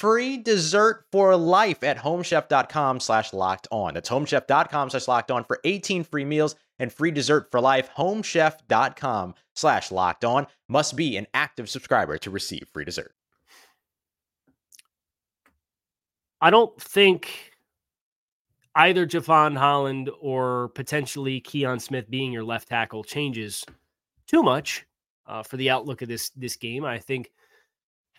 free 0.00 0.38
dessert 0.38 1.04
for 1.12 1.36
life 1.36 1.82
at 1.82 1.98
homechef.com 1.98 3.00
slash 3.00 3.34
locked 3.34 3.68
on. 3.70 3.92
That's 3.94 4.08
homechef.com 4.08 4.88
slash 4.88 5.06
locked 5.06 5.30
on 5.30 5.44
for 5.44 5.60
18 5.62 6.04
free 6.04 6.24
meals 6.24 6.56
and 6.78 6.90
free 6.90 7.10
dessert 7.10 7.50
for 7.50 7.60
life. 7.60 7.90
Homechef.com 7.96 9.34
slash 9.54 9.90
locked 9.90 10.24
on 10.24 10.46
must 10.68 10.96
be 10.96 11.18
an 11.18 11.26
active 11.34 11.68
subscriber 11.68 12.16
to 12.16 12.30
receive 12.30 12.66
free 12.72 12.86
dessert. 12.86 13.12
I 16.40 16.48
don't 16.48 16.80
think 16.80 17.52
either 18.74 19.06
Jevon 19.06 19.58
Holland 19.58 20.08
or 20.22 20.68
potentially 20.68 21.42
Kion 21.42 21.78
Smith 21.78 22.08
being 22.08 22.32
your 22.32 22.44
left 22.44 22.68
tackle 22.68 23.04
changes 23.04 23.66
too 24.26 24.42
much 24.42 24.86
uh, 25.26 25.42
for 25.42 25.58
the 25.58 25.68
outlook 25.68 26.00
of 26.00 26.08
this 26.08 26.30
this 26.30 26.56
game. 26.56 26.86
I 26.86 26.98
think 26.98 27.30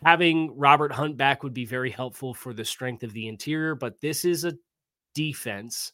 having 0.03 0.57
Robert 0.57 0.91
Hunt 0.91 1.17
back 1.17 1.43
would 1.43 1.53
be 1.53 1.65
very 1.65 1.91
helpful 1.91 2.33
for 2.33 2.53
the 2.53 2.65
strength 2.65 3.03
of 3.03 3.13
the 3.13 3.27
interior, 3.27 3.75
but 3.75 4.01
this 4.01 4.25
is 4.25 4.45
a 4.45 4.57
defense 5.13 5.93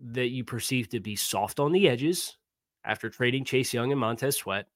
that 0.00 0.28
you 0.28 0.44
perceive 0.44 0.88
to 0.88 1.00
be 1.00 1.16
soft 1.16 1.60
on 1.60 1.72
the 1.72 1.88
edges 1.88 2.38
after 2.84 3.10
trading 3.10 3.44
Chase 3.44 3.72
Young 3.72 3.92
and 3.92 4.00
Montez 4.00 4.36
Sweat, 4.36 4.66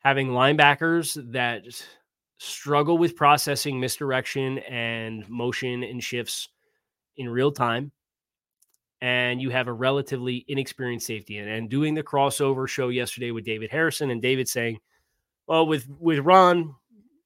having 0.00 0.28
linebackers 0.28 1.32
that 1.32 1.64
struggle 2.38 2.98
with 2.98 3.16
processing 3.16 3.80
misdirection 3.80 4.58
and 4.60 5.28
motion 5.28 5.82
and 5.82 6.02
shifts 6.02 6.48
in 7.16 7.28
real 7.28 7.52
time. 7.52 7.92
And 9.02 9.40
you 9.40 9.48
have 9.50 9.66
a 9.66 9.72
relatively 9.72 10.44
inexperienced 10.46 11.06
safety. 11.06 11.38
And, 11.38 11.48
and 11.48 11.70
doing 11.70 11.94
the 11.94 12.02
crossover 12.02 12.68
show 12.68 12.90
yesterday 12.90 13.30
with 13.30 13.44
David 13.46 13.70
Harrison 13.70 14.10
and 14.10 14.20
David 14.20 14.46
saying, 14.46 14.78
well, 15.46 15.66
with 15.66 15.88
with 15.98 16.18
Ron, 16.20 16.74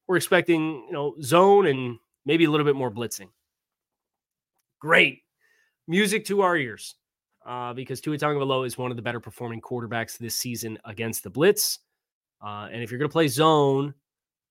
we're 0.07 0.17
expecting, 0.17 0.85
you 0.87 0.91
know, 0.91 1.15
zone 1.21 1.67
and 1.67 1.97
maybe 2.25 2.45
a 2.45 2.51
little 2.51 2.65
bit 2.65 2.75
more 2.75 2.91
blitzing. 2.91 3.29
Great. 4.79 5.23
Music 5.87 6.25
to 6.25 6.41
our 6.41 6.57
ears. 6.57 6.95
Uh, 7.45 7.73
because 7.73 8.01
Tua 8.01 8.17
Tagovailoa 8.17 8.65
is 8.65 8.75
one 8.75 8.89
of 8.89 8.97
the 8.97 9.03
better 9.03 9.19
performing 9.19 9.61
quarterbacks 9.61 10.17
this 10.17 10.35
season 10.35 10.79
against 10.85 11.23
the 11.23 11.29
blitz. 11.29 11.77
Uh, 12.43 12.67
and 12.71 12.81
if 12.81 12.89
you're 12.89 12.97
going 12.97 13.09
to 13.09 13.13
play 13.13 13.27
zone, 13.27 13.93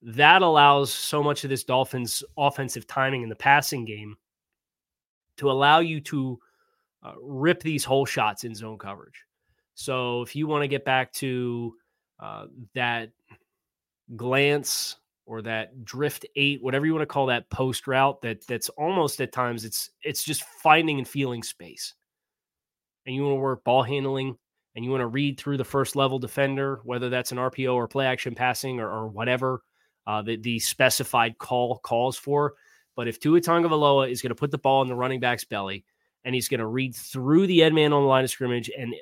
that 0.00 0.42
allows 0.42 0.92
so 0.92 1.20
much 1.20 1.42
of 1.42 1.50
this 1.50 1.64
Dolphins 1.64 2.22
offensive 2.36 2.86
timing 2.86 3.22
in 3.22 3.28
the 3.28 3.34
passing 3.34 3.84
game 3.84 4.16
to 5.38 5.50
allow 5.50 5.80
you 5.80 6.00
to 6.02 6.38
uh, 7.02 7.14
rip 7.20 7.60
these 7.62 7.84
hole 7.84 8.06
shots 8.06 8.44
in 8.44 8.54
zone 8.54 8.78
coverage. 8.78 9.24
So 9.74 10.22
if 10.22 10.36
you 10.36 10.46
want 10.46 10.62
to 10.62 10.68
get 10.68 10.84
back 10.84 11.12
to 11.14 11.74
uh, 12.20 12.46
that 12.74 13.10
glance 14.14 14.96
or 15.26 15.42
that 15.42 15.84
drift 15.84 16.26
eight, 16.36 16.62
whatever 16.62 16.86
you 16.86 16.92
want 16.92 17.02
to 17.02 17.06
call 17.06 17.26
that 17.26 17.48
post 17.50 17.86
route, 17.86 18.20
that 18.22 18.46
that's 18.46 18.68
almost 18.70 19.20
at 19.20 19.32
times 19.32 19.64
it's 19.64 19.90
it's 20.02 20.22
just 20.24 20.44
finding 20.62 20.98
and 20.98 21.08
feeling 21.08 21.42
space. 21.42 21.94
And 23.06 23.14
you 23.14 23.22
want 23.22 23.36
to 23.36 23.40
work 23.40 23.64
ball 23.64 23.82
handling 23.82 24.36
and 24.74 24.84
you 24.84 24.90
want 24.90 25.02
to 25.02 25.06
read 25.06 25.38
through 25.38 25.56
the 25.56 25.64
first 25.64 25.94
level 25.94 26.18
defender, 26.18 26.80
whether 26.84 27.08
that's 27.08 27.32
an 27.32 27.38
RPO 27.38 27.74
or 27.74 27.86
play 27.86 28.06
action 28.06 28.34
passing 28.34 28.80
or, 28.80 28.90
or 28.90 29.08
whatever 29.08 29.62
uh, 30.06 30.22
the, 30.22 30.36
the 30.36 30.58
specified 30.58 31.38
call 31.38 31.78
calls 31.78 32.16
for. 32.16 32.54
But 32.96 33.08
if 33.08 33.20
Tua 33.20 33.40
Tagovailoa 33.40 34.10
is 34.10 34.22
going 34.22 34.30
to 34.30 34.34
put 34.34 34.50
the 34.50 34.58
ball 34.58 34.82
in 34.82 34.88
the 34.88 34.94
running 34.94 35.20
back's 35.20 35.44
belly 35.44 35.84
and 36.24 36.34
he's 36.34 36.48
going 36.48 36.60
to 36.60 36.66
read 36.66 36.94
through 36.94 37.46
the 37.46 37.62
end 37.62 37.74
man 37.74 37.92
on 37.92 38.02
the 38.02 38.08
line 38.08 38.24
of 38.24 38.30
scrimmage 38.30 38.70
and 38.76 38.94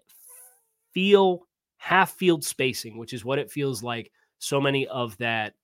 feel 0.93 1.47
half 1.77 2.13
field 2.13 2.45
spacing, 2.45 2.99
which 2.99 3.13
is 3.13 3.25
what 3.25 3.39
it 3.39 3.51
feels 3.51 3.83
like 3.83 4.11
so 4.39 4.61
many 4.61 4.87
of 4.89 5.17
that 5.19 5.55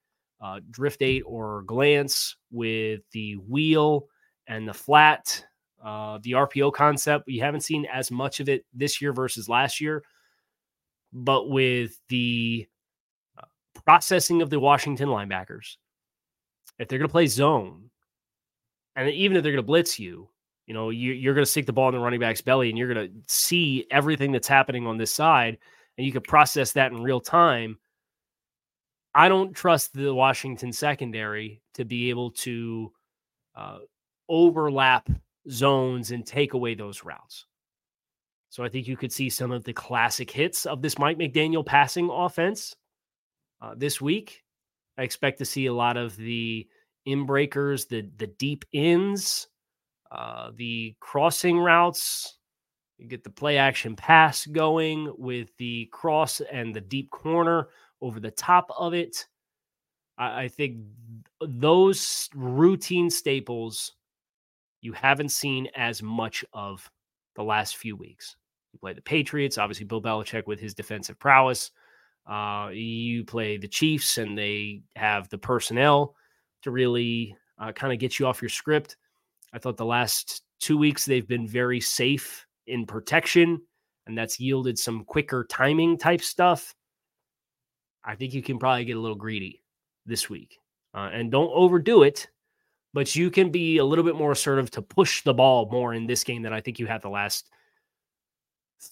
uh, 0.41 0.59
drift 0.69 1.01
eight 1.01 1.23
or 1.25 1.63
glance 1.63 2.35
with 2.51 3.01
the 3.11 3.33
wheel 3.35 4.07
and 4.47 4.67
the 4.67 4.73
flat, 4.73 5.45
uh, 5.83 6.19
the 6.23 6.31
RPO 6.31 6.73
concept. 6.73 7.25
We 7.27 7.37
haven't 7.37 7.61
seen 7.61 7.85
as 7.85 8.09
much 8.09 8.39
of 8.39 8.49
it 8.49 8.65
this 8.73 9.01
year 9.01 9.13
versus 9.13 9.49
last 9.49 9.81
year, 9.81 10.03
but 11.11 11.49
with 11.49 11.99
the 12.09 12.67
uh, 13.37 13.45
processing 13.85 14.41
of 14.41 14.49
the 14.49 14.59
Washington 14.59 15.09
linebackers, 15.09 15.77
if 16.77 16.87
they're 16.87 16.99
going 16.99 17.09
to 17.09 17.11
play 17.11 17.27
zone, 17.27 17.89
and 18.95 19.09
even 19.09 19.37
if 19.37 19.43
they're 19.43 19.51
going 19.51 19.63
to 19.63 19.67
blitz 19.67 19.99
you, 19.99 20.29
you 20.65 20.73
know, 20.73 20.89
you, 20.89 21.29
are 21.29 21.33
going 21.33 21.45
to 21.45 21.49
stick 21.49 21.65
the 21.65 21.73
ball 21.73 21.89
in 21.89 21.95
the 21.95 21.99
running 21.99 22.19
back's 22.19 22.41
belly 22.41 22.69
and 22.69 22.77
you're 22.77 22.93
going 22.93 23.07
to 23.07 23.13
see 23.27 23.87
everything 23.89 24.31
that's 24.31 24.47
happening 24.47 24.87
on 24.87 24.97
this 24.97 25.13
side, 25.13 25.57
and 25.97 26.05
you 26.05 26.13
can 26.13 26.21
process 26.21 26.73
that 26.73 26.91
in 26.91 27.01
real 27.01 27.19
time 27.19 27.77
I 29.19 29.27
don't 29.27 29.53
trust 29.53 29.93
the 29.93 30.13
Washington 30.13 30.71
secondary 30.71 31.61
to 31.73 31.83
be 31.83 32.09
able 32.09 32.31
to 32.31 32.89
uh, 33.53 33.79
overlap 34.29 35.09
zones 35.51 36.11
and 36.11 36.25
take 36.25 36.53
away 36.53 36.73
those 36.73 37.03
routes. 37.03 37.45
So 38.49 38.63
I 38.63 38.69
think 38.69 38.87
you 38.87 38.95
could 38.95 39.11
see 39.11 39.29
some 39.29 39.51
of 39.51 39.65
the 39.65 39.73
classic 39.73 40.31
hits 40.31 40.65
of 40.65 40.81
this 40.81 40.97
Mike 40.97 41.17
McDaniel 41.17 41.65
passing 41.65 42.09
offense 42.09 42.73
uh, 43.61 43.73
this 43.75 43.99
week. 43.99 44.41
I 44.97 45.01
expect 45.03 45.39
to 45.39 45.45
see 45.45 45.65
a 45.65 45.73
lot 45.73 45.97
of 45.97 46.15
the 46.15 46.65
inbreakers, 47.05 47.89
the 47.89 48.09
the 48.15 48.27
deep 48.27 48.63
ins, 48.71 49.49
uh, 50.13 50.51
the 50.55 50.95
crossing 51.01 51.59
routes. 51.59 52.37
You 52.97 53.09
get 53.09 53.25
the 53.25 53.29
play 53.29 53.57
action 53.57 53.97
pass 53.97 54.45
going 54.45 55.13
with 55.17 55.49
the 55.57 55.89
cross 55.91 56.39
and 56.39 56.73
the 56.73 56.81
deep 56.81 57.09
corner 57.09 57.67
over 58.01 58.19
the 58.19 58.31
top 58.31 58.69
of 58.77 58.93
it. 58.93 59.25
I, 60.17 60.43
I 60.43 60.47
think 60.47 60.77
those 61.41 62.29
routine 62.35 63.09
staples 63.09 63.93
you 64.81 64.93
haven't 64.93 65.29
seen 65.29 65.67
as 65.75 66.01
much 66.01 66.45
of 66.53 66.89
the 67.35 67.43
last 67.43 67.77
few 67.77 67.95
weeks. 67.95 68.35
You 68.73 68.79
play 68.79 68.93
the 68.93 69.01
Patriots, 69.01 69.57
obviously 69.57 69.85
Bill 69.85 70.01
Belichick 70.01 70.47
with 70.47 70.59
his 70.59 70.73
defensive 70.73 71.19
prowess. 71.19 71.71
Uh, 72.25 72.69
you 72.71 73.25
play 73.25 73.57
the 73.57 73.67
Chiefs, 73.67 74.17
and 74.19 74.37
they 74.37 74.81
have 74.95 75.27
the 75.29 75.37
personnel 75.37 76.15
to 76.61 76.71
really 76.71 77.35
uh, 77.57 77.71
kind 77.71 77.91
of 77.91 77.99
get 77.99 78.19
you 78.19 78.27
off 78.27 78.41
your 78.41 78.49
script. 78.49 78.97
I 79.53 79.57
thought 79.57 79.77
the 79.77 79.85
last 79.85 80.43
two 80.59 80.77
weeks 80.77 81.05
they've 81.05 81.27
been 81.27 81.47
very 81.47 81.79
safe 81.79 82.45
in 82.67 82.85
protection, 82.85 83.61
and 84.05 84.17
that's 84.17 84.39
yielded 84.39 84.77
some 84.77 85.03
quicker 85.05 85.45
timing 85.49 85.97
type 85.97 86.21
stuff. 86.21 86.75
I 88.03 88.15
think 88.15 88.33
you 88.33 88.41
can 88.41 88.59
probably 88.59 88.85
get 88.85 88.97
a 88.97 88.99
little 88.99 89.15
greedy 89.15 89.61
this 90.05 90.29
week. 90.29 90.59
Uh, 90.93 91.09
and 91.13 91.31
don't 91.31 91.51
overdo 91.53 92.03
it, 92.03 92.27
but 92.93 93.15
you 93.15 93.29
can 93.29 93.51
be 93.51 93.77
a 93.77 93.85
little 93.85 94.03
bit 94.03 94.15
more 94.15 94.31
assertive 94.31 94.71
to 94.71 94.81
push 94.81 95.21
the 95.21 95.33
ball 95.33 95.69
more 95.71 95.93
in 95.93 96.07
this 96.07 96.23
game 96.23 96.41
than 96.41 96.53
I 96.53 96.61
think 96.61 96.79
you 96.79 96.87
have 96.87 97.01
the 97.01 97.09
last 97.09 97.49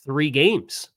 three 0.03 0.29
games. 0.29 0.89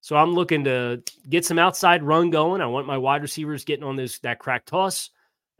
So 0.00 0.16
I'm 0.16 0.34
looking 0.34 0.64
to 0.64 1.00
get 1.28 1.44
some 1.44 1.60
outside 1.60 2.02
run 2.02 2.30
going. 2.30 2.60
I 2.60 2.66
want 2.66 2.88
my 2.88 2.98
wide 2.98 3.22
receivers 3.22 3.64
getting 3.64 3.84
on 3.84 3.94
this 3.94 4.18
that 4.20 4.40
crack 4.40 4.66
toss. 4.66 5.10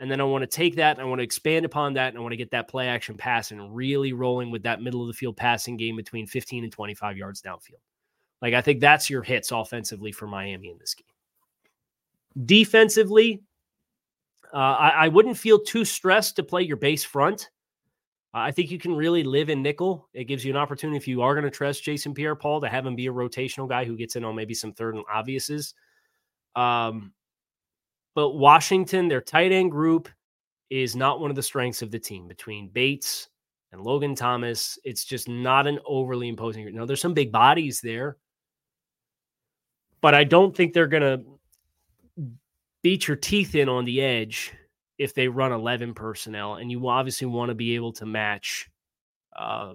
And 0.01 0.11
then 0.11 0.21
I 0.21 0.25
want 0.25 0.43
to 0.43 0.49
take 0.49 0.75
that 0.77 0.99
I 0.99 1.05
want 1.05 1.21
to 1.21 1.25
expand 1.25 1.65
upon 1.65 1.95
that 1.95 2.09
and 2.09 2.19
I 2.19 2.21
want 2.23 2.33
to 2.33 2.37
get 2.37 2.51
that 2.51 2.67
play 2.67 2.89
action 2.89 3.17
pass 3.17 3.53
and 3.53 3.75
really 3.75 4.13
rolling 4.13 4.51
with 4.51 4.65
that 4.65 4.83
middle 4.83 5.01
of 5.01 5.07
the 5.07 5.13
field 5.13 5.37
passing 5.37 5.77
game 5.77 5.95
between 5.95 6.27
15 6.27 6.65
and 6.65 6.73
25 6.73 7.17
yards 7.17 7.41
downfield. 7.41 7.79
Like 8.41 8.55
I 8.55 8.63
think 8.63 8.81
that's 8.81 9.09
your 9.09 9.23
hits 9.23 9.53
offensively 9.53 10.11
for 10.11 10.27
Miami 10.27 10.71
in 10.71 10.79
this 10.79 10.95
game. 10.95 11.12
Defensively, 12.45 13.43
uh, 14.53 14.57
I, 14.57 14.89
I, 14.91 15.09
wouldn't 15.09 15.37
feel 15.37 15.59
too 15.59 15.85
stressed 15.85 16.37
to 16.37 16.43
play 16.43 16.63
your 16.63 16.77
base 16.77 17.05
front. 17.05 17.51
I 18.35 18.51
think 18.51 18.71
you 18.71 18.79
can 18.79 18.95
really 18.95 19.23
live 19.23 19.51
in 19.51 19.63
nickel. 19.63 20.09
It 20.15 20.25
gives 20.25 20.45
you 20.45 20.51
an 20.53 20.57
opportunity 20.57 20.97
if 20.97 21.07
you 21.07 21.21
are 21.21 21.35
going 21.35 21.45
to 21.45 21.51
trust 21.51 21.85
Jason 21.85 22.15
Pierre 22.15 22.35
Paul 22.35 22.61
to 22.63 22.69
have 22.69 22.87
him 22.87 22.97
be 22.97 23.07
a 23.07 23.13
rotational 23.13 23.69
guy 23.69 23.85
who 23.85 23.97
gets 23.97 24.17
in 24.17 24.25
on 24.25 24.35
maybe 24.35 24.55
some 24.55 24.73
third 24.73 24.95
and 24.95 25.05
obviouses. 25.13 25.75
Um, 26.57 27.13
but 28.15 28.31
Washington, 28.31 29.09
their 29.09 29.21
tight 29.21 29.53
end 29.53 29.71
group 29.71 30.09
is 30.71 30.97
not 30.97 31.21
one 31.21 31.31
of 31.31 31.37
the 31.37 31.43
strengths 31.43 31.83
of 31.83 31.91
the 31.91 31.99
team 31.99 32.27
between 32.27 32.69
Bates 32.69 33.29
and 33.73 33.83
Logan 33.83 34.15
Thomas. 34.15 34.79
It's 34.85 35.05
just 35.05 35.29
not 35.29 35.67
an 35.67 35.79
overly 35.87 36.29
imposing. 36.29 36.75
Now, 36.75 36.87
there's 36.87 37.01
some 37.01 37.15
big 37.15 37.33
bodies 37.33 37.81
there, 37.83 38.17
but 40.01 40.15
I 40.15 40.25
don't 40.25 40.57
think 40.57 40.73
they're 40.73 40.87
going 40.87 41.03
to 41.03 41.23
beat 42.83 43.07
your 43.09 43.17
teeth 43.17 43.55
in 43.55 43.69
on 43.69 43.85
the 43.85 44.01
edge 44.03 44.53
if 44.99 45.15
they 45.15 45.29
run 45.29 45.53
11 45.53 45.95
personnel, 45.95 46.55
and 46.55 46.71
you 46.71 46.89
obviously 46.89 47.27
want 47.27 47.49
to 47.49 47.55
be 47.55 47.75
able 47.75 47.93
to 47.93 48.07
match 48.07 48.69
uh, 49.37 49.75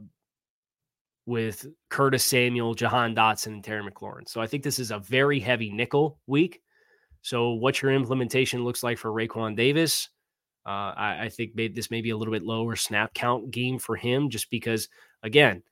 with 1.25 1.65
Curtis 1.89 2.23
Samuel, 2.23 2.73
Jahan 2.73 3.15
Dotson, 3.15 3.47
and 3.47 3.63
Terry 3.63 3.83
McLaurin. 3.83 4.27
So 4.27 4.39
I 4.39 4.47
think 4.47 4.63
this 4.63 4.79
is 4.79 4.91
a 4.91 4.99
very 4.99 5.39
heavy 5.39 5.71
nickel 5.71 6.19
week. 6.27 6.61
So 7.21 7.53
what 7.53 7.81
your 7.81 7.91
implementation 7.91 8.63
looks 8.63 8.83
like 8.83 8.97
for 8.97 9.11
Raekwon 9.11 9.55
Davis, 9.55 10.09
uh, 10.65 10.93
I, 10.95 11.17
I, 11.23 11.29
think 11.29 11.55
may, 11.55 11.67
this 11.67 11.91
may 11.91 12.01
be 12.01 12.11
a 12.11 12.17
little 12.17 12.33
bit 12.33 12.43
lower 12.43 12.75
snap 12.75 13.13
count 13.13 13.51
game 13.51 13.79
for 13.79 13.95
him, 13.95 14.29
just 14.29 14.49
because 14.49 14.87
again, 15.23 15.63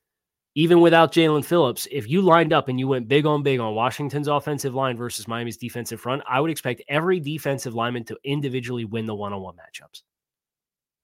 even 0.58 0.80
without 0.80 1.12
Jalen 1.12 1.44
Phillips, 1.44 1.86
if 1.92 2.10
you 2.10 2.22
lined 2.22 2.54
up 2.54 2.70
and 2.70 2.80
you 2.80 2.88
went 2.88 3.10
big 3.10 3.26
on 3.26 3.44
big 3.44 3.60
on 3.60 3.76
Washington's 3.76 4.30
offensive 4.30 4.74
line 4.74 4.96
versus 4.96 5.28
Miami's 5.28 5.58
defensive 5.58 6.00
front, 6.00 6.24
I 6.28 6.40
would 6.40 6.50
expect 6.50 6.82
every 6.88 7.20
defensive 7.20 7.76
lineman 7.76 8.06
to 8.06 8.18
individually 8.24 8.86
win 8.86 9.06
the 9.06 9.14
one 9.14 9.34
on 9.34 9.42
one 9.42 9.56
matchups. 9.56 10.04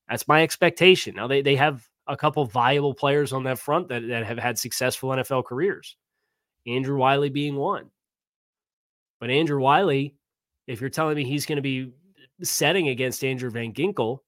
That's 0.09 0.27
my 0.27 0.41
expectation. 0.41 1.15
Now, 1.15 1.27
they, 1.27 1.41
they 1.41 1.57
have 1.57 1.85
a 2.07 2.15
couple 2.15 2.45
viable 2.45 2.93
players 2.93 3.33
on 3.33 3.43
that 3.43 3.59
front 3.59 3.89
that, 3.89 4.07
that 4.07 4.25
have 4.25 4.39
had 4.39 4.57
successful 4.57 5.09
NFL 5.09 5.45
careers, 5.45 5.97
Andrew 6.65 6.97
Wylie 6.97 7.29
being 7.29 7.55
one. 7.55 7.91
But 9.19 9.29
Andrew 9.29 9.59
Wylie, 9.59 10.15
if 10.65 10.79
you're 10.79 10.89
telling 10.89 11.15
me 11.15 11.25
he's 11.25 11.45
going 11.45 11.57
to 11.57 11.61
be 11.61 11.91
setting 12.41 12.87
against 12.87 13.23
Andrew 13.23 13.49
Van 13.49 13.73
Ginkel, 13.73 14.19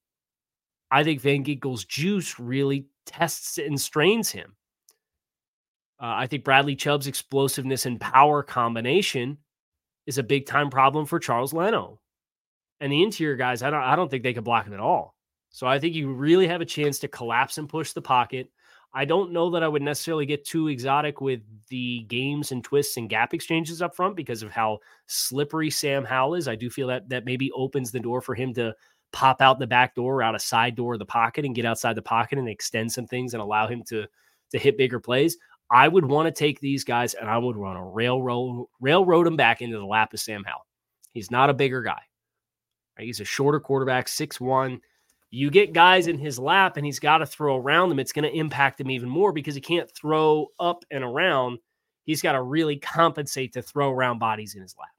I 0.92 1.04
think 1.04 1.22
Van 1.22 1.46
Ginkel's 1.46 1.86
juice 1.86 2.40
really 2.40 2.88
tests 3.06 3.58
and 3.58 3.80
strains 3.80 4.30
him. 4.30 4.56
Uh, 6.04 6.16
I 6.18 6.28
think 6.28 6.44
Bradley 6.44 6.76
Chubb's 6.76 7.08
explosiveness 7.08 7.86
and 7.86 8.00
power 8.00 8.44
combination 8.44 9.38
is 10.06 10.18
a 10.18 10.24
big 10.24 10.46
time 10.46 10.70
problem 10.70 11.06
for 11.06 11.18
Charles 11.18 11.54
Leno. 11.54 12.02
And 12.82 12.92
the 12.92 13.04
interior 13.04 13.38
guys, 13.38 13.64
I 13.64 13.70
don't, 13.70 13.82
I 13.82 13.96
don't 13.96 14.12
think 14.12 14.22
they 14.22 14.34
could 14.34 14.44
block 14.44 14.66
him 14.66 14.74
at 14.74 14.82
all. 14.82 15.16
So 15.52 15.66
I 15.66 15.80
think 15.80 15.96
you 15.96 16.12
really 16.12 16.46
have 16.48 16.60
a 16.60 16.66
chance 16.66 17.00
to 17.00 17.08
collapse 17.08 17.58
and 17.58 17.70
push 17.70 17.94
the 17.94 18.02
pocket. 18.02 18.50
I 18.94 19.06
don't 19.06 19.32
know 19.32 19.52
that 19.52 19.64
I 19.64 19.68
would 19.70 19.82
necessarily 19.82 20.26
get 20.26 20.46
too 20.46 20.68
exotic 20.68 21.22
with 21.22 21.40
the 21.70 22.02
games 22.10 22.52
and 22.52 22.62
twists 22.62 22.98
and 22.98 23.10
gap 23.10 23.34
exchanges 23.34 23.82
up 23.82 23.96
front 23.96 24.18
because 24.18 24.44
of 24.44 24.52
how 24.52 24.80
slippery 25.08 25.70
Sam 25.70 26.04
Howell 26.04 26.36
is. 26.36 26.50
I 26.50 26.56
do 26.56 26.70
feel 26.70 26.90
that 26.90 27.08
that 27.10 27.24
maybe 27.24 27.50
opens 27.54 27.92
the 27.92 28.00
door 28.02 28.20
for 28.20 28.36
him 28.36 28.54
to 28.56 28.76
pop 29.14 29.42
out 29.42 29.58
the 29.58 29.68
back 29.68 29.96
door, 29.96 30.16
or 30.16 30.24
out 30.24 30.36
a 30.36 30.40
side 30.40 30.76
door 30.76 30.94
of 30.94 31.00
the 31.00 31.06
pocket, 31.06 31.46
and 31.46 31.56
get 31.56 31.66
outside 31.66 31.96
the 31.96 32.02
pocket 32.02 32.40
and 32.40 32.50
extend 32.50 32.92
some 32.92 33.08
things 33.08 33.34
and 33.34 33.42
allow 33.42 33.68
him 33.68 33.84
to 33.84 34.06
to 34.52 34.60
hit 34.60 34.78
bigger 34.78 35.00
plays. 35.00 35.38
I 35.74 35.88
would 35.88 36.06
want 36.06 36.28
to 36.28 36.32
take 36.32 36.60
these 36.60 36.84
guys 36.84 37.16
and 37.16 37.28
I 37.28 37.40
would 37.40 37.58
run 37.58 37.76
a 37.76 37.84
railroad 37.84 38.68
railroad 38.80 39.26
him 39.26 39.36
back 39.36 39.62
into 39.64 39.78
the 39.78 39.86
lap 39.86 40.14
of 40.14 40.20
Sam 40.20 40.44
Howell. 40.44 40.68
He's 41.14 41.32
not 41.32 41.50
a 41.50 41.54
bigger 41.54 41.82
guy. 41.82 42.02
He's 43.00 43.20
a 43.20 43.26
shorter 43.26 43.60
quarterback, 43.60 44.08
six 44.08 44.40
one. 44.40 44.82
You 45.32 45.50
get 45.50 45.74
guys 45.74 46.06
in 46.06 46.20
his 46.20 46.38
lap 46.38 46.78
and 46.78 46.86
he's 46.86 47.00
got 47.00 47.18
to 47.18 47.26
throw 47.26 47.58
around 47.58 47.90
them. 47.90 48.00
It's 48.00 48.12
going 48.12 48.30
to 48.30 48.38
impact 48.38 48.80
him 48.80 48.92
even 48.92 49.10
more 49.10 49.32
because 49.32 49.56
he 49.56 49.62
can't 49.62 49.90
throw 49.90 50.46
up 50.60 50.86
and 50.92 51.04
around. 51.04 51.58
He's 52.04 52.22
got 52.22 52.34
to 52.34 52.44
really 52.44 52.78
compensate 52.78 53.54
to 53.54 53.64
throw 53.64 53.90
around 53.90 54.20
bodies 54.20 54.54
in 54.54 54.62
his 54.62 54.76
lap. 54.80 54.90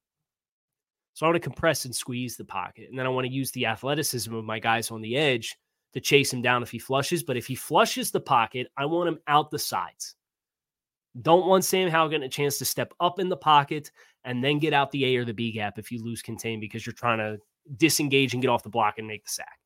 So 1.13 1.25
I 1.25 1.29
want 1.29 1.37
to 1.37 1.49
compress 1.49 1.85
and 1.85 1.95
squeeze 1.95 2.37
the 2.37 2.45
pocket. 2.45 2.89
And 2.91 2.99
then 2.99 3.07
I 3.07 3.11
want 3.11 3.29
to 3.29 3.33
use 3.33 3.53
the 3.53 3.67
athleticism 3.67 4.35
of 4.35 4.45
my 4.45 4.59
guys 4.59 4.91
on 4.91 5.03
the 5.03 5.17
edge 5.17 5.57
to 5.93 6.01
chase 6.01 6.33
him 6.33 6.43
down 6.43 6.65
if 6.65 6.73
he 6.73 6.81
flushes. 6.81 7.23
But 7.23 7.37
if 7.37 7.47
he 7.47 7.55
flushes 7.55 8.11
the 8.11 8.19
pocket, 8.19 8.67
I 8.77 8.87
want 8.87 9.09
him 9.09 9.21
out 9.29 9.53
the 9.53 9.59
sides. 9.61 10.17
Don't 11.23 11.47
want 11.47 11.65
Sam 11.65 11.89
Howell 11.89 12.09
getting 12.09 12.27
a 12.27 12.29
chance 12.29 12.59
to 12.59 12.65
step 12.65 12.93
up 13.01 13.19
in 13.19 13.29
the 13.29 13.37
pocket 13.37 13.91
and 14.25 14.43
then 14.43 14.59
get 14.59 14.73
out 14.73 14.91
the 14.91 15.05
A 15.05 15.17
or 15.17 15.25
the 15.25 15.35
B 15.35 15.53
gap 15.53 15.79
if 15.79 15.93
you 15.93 16.03
lose 16.03 16.23
contain 16.23 16.59
because 16.59 16.85
you're 16.85 16.93
trying 16.93 17.19
to 17.19 17.39
disengage 17.77 18.33
and 18.33 18.43
get 18.43 18.49
off 18.49 18.63
the 18.63 18.69
block 18.69 18.99
and 18.99 19.07
make 19.07 19.25
the 19.25 19.31
sack 19.31 19.59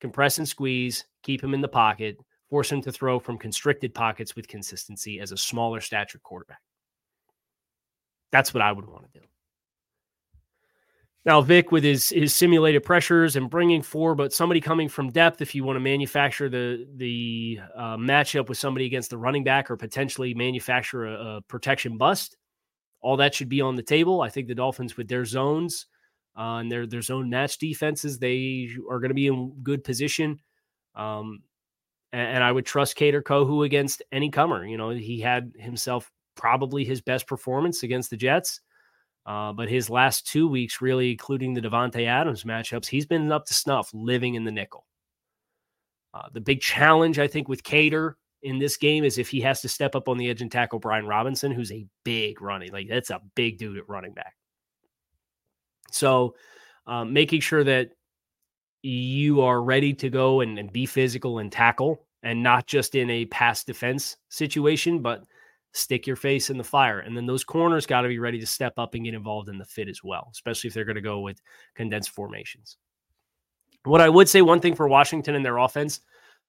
compress 0.00 0.38
and 0.38 0.48
squeeze, 0.48 1.04
keep 1.22 1.42
him 1.42 1.54
in 1.54 1.60
the 1.60 1.68
pocket, 1.68 2.18
force 2.48 2.70
him 2.70 2.80
to 2.82 2.92
throw 2.92 3.18
from 3.18 3.38
constricted 3.38 3.94
pockets 3.94 4.36
with 4.36 4.48
consistency 4.48 5.20
as 5.20 5.32
a 5.32 5.36
smaller 5.36 5.80
stature 5.80 6.20
quarterback. 6.22 6.60
That's 8.30 8.52
what 8.52 8.62
I 8.62 8.72
would 8.72 8.86
want 8.86 9.12
to 9.12 9.20
do. 9.20 9.26
Now, 11.24 11.40
Vic, 11.40 11.72
with 11.72 11.84
his 11.84 12.08
his 12.08 12.34
simulated 12.34 12.84
pressures 12.84 13.36
and 13.36 13.50
bringing 13.50 13.82
four, 13.82 14.14
but 14.14 14.32
somebody 14.32 14.60
coming 14.60 14.88
from 14.88 15.10
depth, 15.10 15.42
if 15.42 15.54
you 15.54 15.64
want 15.64 15.76
to 15.76 15.80
manufacture 15.80 16.48
the 16.48 16.86
the 16.96 17.60
uh, 17.76 17.96
matchup 17.96 18.48
with 18.48 18.58
somebody 18.58 18.86
against 18.86 19.10
the 19.10 19.18
running 19.18 19.44
back 19.44 19.70
or 19.70 19.76
potentially 19.76 20.32
manufacture 20.32 21.06
a, 21.06 21.36
a 21.36 21.40
protection 21.42 21.98
bust, 21.98 22.36
all 23.00 23.16
that 23.16 23.34
should 23.34 23.48
be 23.48 23.60
on 23.60 23.76
the 23.76 23.82
table. 23.82 24.22
I 24.22 24.28
think 24.28 24.48
the 24.48 24.54
Dolphins 24.54 24.96
with 24.96 25.08
their 25.08 25.24
zones 25.24 25.86
uh, 26.38 26.58
and 26.58 26.70
their 26.70 26.86
their 26.86 27.02
zone 27.02 27.28
match 27.28 27.58
defenses, 27.58 28.18
they 28.18 28.70
are 28.88 29.00
going 29.00 29.10
to 29.10 29.14
be 29.14 29.26
in 29.26 29.54
good 29.62 29.82
position. 29.84 30.38
Um, 30.94 31.42
and, 32.12 32.36
and, 32.36 32.44
I 32.44 32.50
would 32.50 32.66
trust 32.66 32.96
Kader 32.96 33.22
Kohou 33.22 33.66
against 33.66 34.02
any 34.10 34.30
comer. 34.30 34.64
You 34.64 34.76
know, 34.76 34.90
he 34.90 35.20
had 35.20 35.52
himself 35.56 36.10
probably 36.34 36.84
his 36.84 37.00
best 37.00 37.26
performance 37.26 37.82
against 37.82 38.10
the 38.10 38.16
Jets. 38.16 38.60
Uh, 39.28 39.52
but 39.52 39.68
his 39.68 39.90
last 39.90 40.26
two 40.26 40.48
weeks, 40.48 40.80
really, 40.80 41.10
including 41.10 41.52
the 41.52 41.60
Davante 41.60 42.06
Adams 42.06 42.44
matchups, 42.44 42.86
he's 42.86 43.04
been 43.04 43.30
up 43.30 43.44
to 43.44 43.52
snuff, 43.52 43.90
living 43.92 44.36
in 44.36 44.44
the 44.44 44.50
nickel. 44.50 44.86
Uh, 46.14 46.28
the 46.32 46.40
big 46.40 46.62
challenge, 46.62 47.18
I 47.18 47.28
think, 47.28 47.46
with 47.46 47.62
Kader 47.62 48.16
in 48.42 48.58
this 48.58 48.78
game 48.78 49.04
is 49.04 49.18
if 49.18 49.28
he 49.28 49.42
has 49.42 49.60
to 49.60 49.68
step 49.68 49.94
up 49.94 50.08
on 50.08 50.16
the 50.16 50.30
edge 50.30 50.40
and 50.40 50.50
tackle 50.50 50.78
Brian 50.78 51.06
Robinson, 51.06 51.52
who's 51.52 51.70
a 51.70 51.84
big 52.04 52.40
running, 52.40 52.72
like 52.72 52.88
that's 52.88 53.10
a 53.10 53.20
big 53.34 53.58
dude 53.58 53.76
at 53.76 53.86
running 53.86 54.14
back. 54.14 54.34
So, 55.92 56.34
um, 56.86 57.12
making 57.12 57.42
sure 57.42 57.64
that 57.64 57.90
you 58.80 59.42
are 59.42 59.60
ready 59.60 59.92
to 59.92 60.08
go 60.08 60.40
and, 60.40 60.58
and 60.58 60.72
be 60.72 60.86
physical 60.86 61.38
and 61.40 61.52
tackle, 61.52 62.06
and 62.22 62.42
not 62.42 62.66
just 62.66 62.94
in 62.94 63.10
a 63.10 63.26
pass 63.26 63.62
defense 63.62 64.16
situation, 64.30 65.02
but 65.02 65.24
stick 65.72 66.06
your 66.06 66.16
face 66.16 66.50
in 66.50 66.58
the 66.58 66.64
fire. 66.64 67.00
And 67.00 67.16
then 67.16 67.26
those 67.26 67.44
corners 67.44 67.86
got 67.86 68.02
to 68.02 68.08
be 68.08 68.18
ready 68.18 68.40
to 68.40 68.46
step 68.46 68.74
up 68.78 68.94
and 68.94 69.04
get 69.04 69.14
involved 69.14 69.48
in 69.48 69.58
the 69.58 69.64
fit 69.64 69.88
as 69.88 70.02
well, 70.02 70.28
especially 70.32 70.68
if 70.68 70.74
they're 70.74 70.84
going 70.84 70.96
to 70.96 71.00
go 71.00 71.20
with 71.20 71.40
condensed 71.74 72.10
formations. 72.10 72.76
What 73.84 74.00
I 74.00 74.08
would 74.08 74.28
say, 74.28 74.42
one 74.42 74.60
thing 74.60 74.74
for 74.74 74.88
Washington 74.88 75.34
and 75.34 75.44
their 75.44 75.58
offense, 75.58 76.00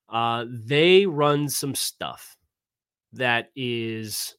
uh, 0.09 0.45
they 0.49 1.05
run 1.05 1.47
some 1.47 1.75
stuff 1.75 2.37
that 3.13 3.49
is, 3.55 4.35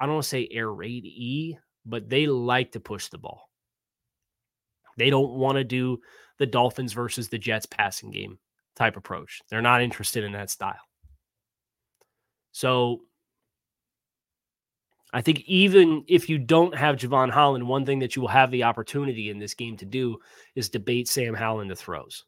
I 0.00 0.06
don't 0.06 0.16
want 0.16 0.24
to 0.24 0.28
say 0.28 0.48
air 0.50 0.72
raid 0.72 1.04
E, 1.04 1.58
but 1.84 2.08
they 2.08 2.26
like 2.26 2.72
to 2.72 2.80
push 2.80 3.08
the 3.08 3.18
ball. 3.18 3.50
They 4.96 5.10
don't 5.10 5.34
want 5.34 5.56
to 5.56 5.64
do 5.64 6.00
the 6.38 6.46
Dolphins 6.46 6.92
versus 6.92 7.28
the 7.28 7.38
Jets 7.38 7.66
passing 7.66 8.10
game 8.10 8.38
type 8.74 8.96
approach. 8.96 9.42
They're 9.48 9.62
not 9.62 9.82
interested 9.82 10.24
in 10.24 10.32
that 10.32 10.50
style. 10.50 10.80
So 12.52 13.02
I 15.12 15.22
think 15.22 15.40
even 15.46 16.04
if 16.06 16.28
you 16.28 16.38
don't 16.38 16.74
have 16.74 16.96
Jevon 16.96 17.30
Holland, 17.30 17.66
one 17.66 17.86
thing 17.86 17.98
that 18.00 18.14
you 18.14 18.22
will 18.22 18.28
have 18.28 18.50
the 18.50 18.64
opportunity 18.64 19.30
in 19.30 19.38
this 19.38 19.54
game 19.54 19.76
to 19.78 19.86
do 19.86 20.18
is 20.54 20.68
debate 20.68 21.08
Sam 21.08 21.34
Howell 21.34 21.60
in 21.60 21.68
the 21.68 21.76
throws. 21.76 22.24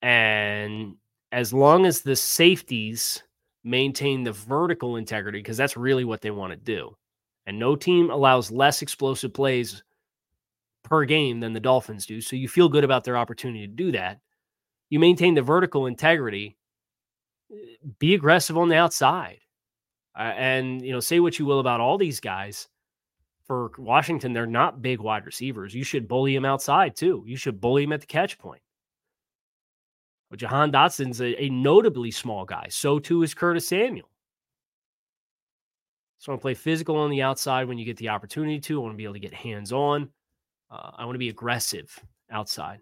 And 0.00 0.96
as 1.30 1.52
long 1.52 1.86
as 1.86 2.00
the 2.00 2.16
safeties 2.16 3.22
maintain 3.62 4.24
the 4.24 4.32
vertical 4.32 4.96
integrity, 4.96 5.38
because 5.38 5.56
that's 5.56 5.76
really 5.76 6.04
what 6.04 6.20
they 6.20 6.32
want 6.32 6.52
to 6.52 6.56
do, 6.56 6.96
and 7.46 7.58
no 7.58 7.76
team 7.76 8.10
allows 8.10 8.50
less 8.50 8.82
explosive 8.82 9.32
plays 9.32 9.84
per 10.82 11.04
game 11.04 11.38
than 11.38 11.52
the 11.52 11.60
Dolphins 11.60 12.06
do. 12.06 12.20
So 12.20 12.34
you 12.34 12.48
feel 12.48 12.68
good 12.68 12.82
about 12.82 13.04
their 13.04 13.16
opportunity 13.16 13.66
to 13.66 13.72
do 13.72 13.92
that. 13.92 14.18
You 14.90 14.98
maintain 14.98 15.34
the 15.34 15.42
vertical 15.42 15.86
integrity, 15.86 16.56
eh, 17.52 17.76
be 18.00 18.14
aggressive 18.14 18.58
on 18.58 18.68
the 18.68 18.76
outside. 18.76 19.38
Uh, 20.16 20.32
and, 20.36 20.82
you 20.84 20.92
know, 20.92 21.00
say 21.00 21.20
what 21.20 21.38
you 21.38 21.46
will 21.46 21.60
about 21.60 21.80
all 21.80 21.98
these 21.98 22.20
guys. 22.20 22.68
For 23.46 23.72
Washington, 23.76 24.32
they're 24.32 24.46
not 24.46 24.82
big 24.82 25.00
wide 25.00 25.26
receivers. 25.26 25.74
You 25.74 25.84
should 25.84 26.08
bully 26.08 26.34
them 26.34 26.44
outside 26.44 26.94
too. 26.94 27.24
You 27.26 27.36
should 27.36 27.60
bully 27.60 27.84
them 27.84 27.92
at 27.92 28.00
the 28.00 28.06
catch 28.06 28.38
point. 28.38 28.62
But 30.30 30.38
Jahan 30.38 30.70
Dotson's 30.70 31.20
a, 31.20 31.42
a 31.42 31.50
notably 31.50 32.10
small 32.10 32.44
guy. 32.44 32.66
So 32.70 32.98
too 32.98 33.22
is 33.22 33.34
Curtis 33.34 33.68
Samuel. 33.68 34.08
So 36.18 36.30
I 36.30 36.32
want 36.32 36.40
to 36.40 36.42
play 36.42 36.54
physical 36.54 36.96
on 36.96 37.10
the 37.10 37.20
outside 37.20 37.66
when 37.66 37.78
you 37.78 37.84
get 37.84 37.96
the 37.96 38.10
opportunity 38.10 38.60
to. 38.60 38.78
I 38.78 38.82
want 38.82 38.94
to 38.94 38.96
be 38.96 39.04
able 39.04 39.14
to 39.14 39.20
get 39.20 39.34
hands 39.34 39.72
on. 39.72 40.08
Uh, 40.70 40.92
I 40.96 41.04
want 41.04 41.16
to 41.16 41.18
be 41.18 41.28
aggressive 41.28 41.98
outside. 42.30 42.78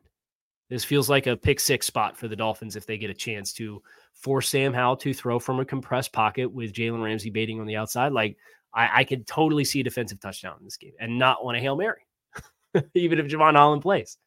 This 0.68 0.84
feels 0.84 1.08
like 1.08 1.26
a 1.26 1.36
pick 1.36 1.58
six 1.58 1.86
spot 1.86 2.16
for 2.16 2.28
the 2.28 2.36
Dolphins 2.36 2.76
if 2.76 2.86
they 2.86 2.98
get 2.98 3.10
a 3.10 3.14
chance 3.14 3.52
to 3.54 3.82
force 4.14 4.48
Sam 4.48 4.72
Howell 4.72 4.96
to 4.98 5.14
throw 5.14 5.38
from 5.38 5.60
a 5.60 5.64
compressed 5.64 6.12
pocket 6.12 6.46
with 6.46 6.72
Jalen 6.72 7.02
Ramsey 7.02 7.30
baiting 7.30 7.60
on 7.60 7.66
the 7.66 7.76
outside. 7.76 8.12
Like 8.12 8.36
I, 8.74 9.00
I 9.00 9.04
could 9.04 9.26
totally 9.26 9.64
see 9.64 9.80
a 9.80 9.84
defensive 9.84 10.20
touchdown 10.20 10.56
in 10.58 10.64
this 10.64 10.76
game 10.76 10.92
and 11.00 11.18
not 11.18 11.44
want 11.44 11.56
a 11.56 11.60
Hail 11.60 11.76
Mary, 11.76 12.02
even 12.94 13.18
if 13.18 13.26
Jevon 13.26 13.56
Holland 13.56 13.82
plays. 13.82 14.18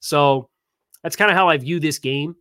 So 0.00 0.48
that's 1.02 1.16
kind 1.16 1.30
of 1.30 1.36
how 1.36 1.48
I 1.48 1.56
view 1.56 1.80
this 1.80 1.98
game. 1.98 2.36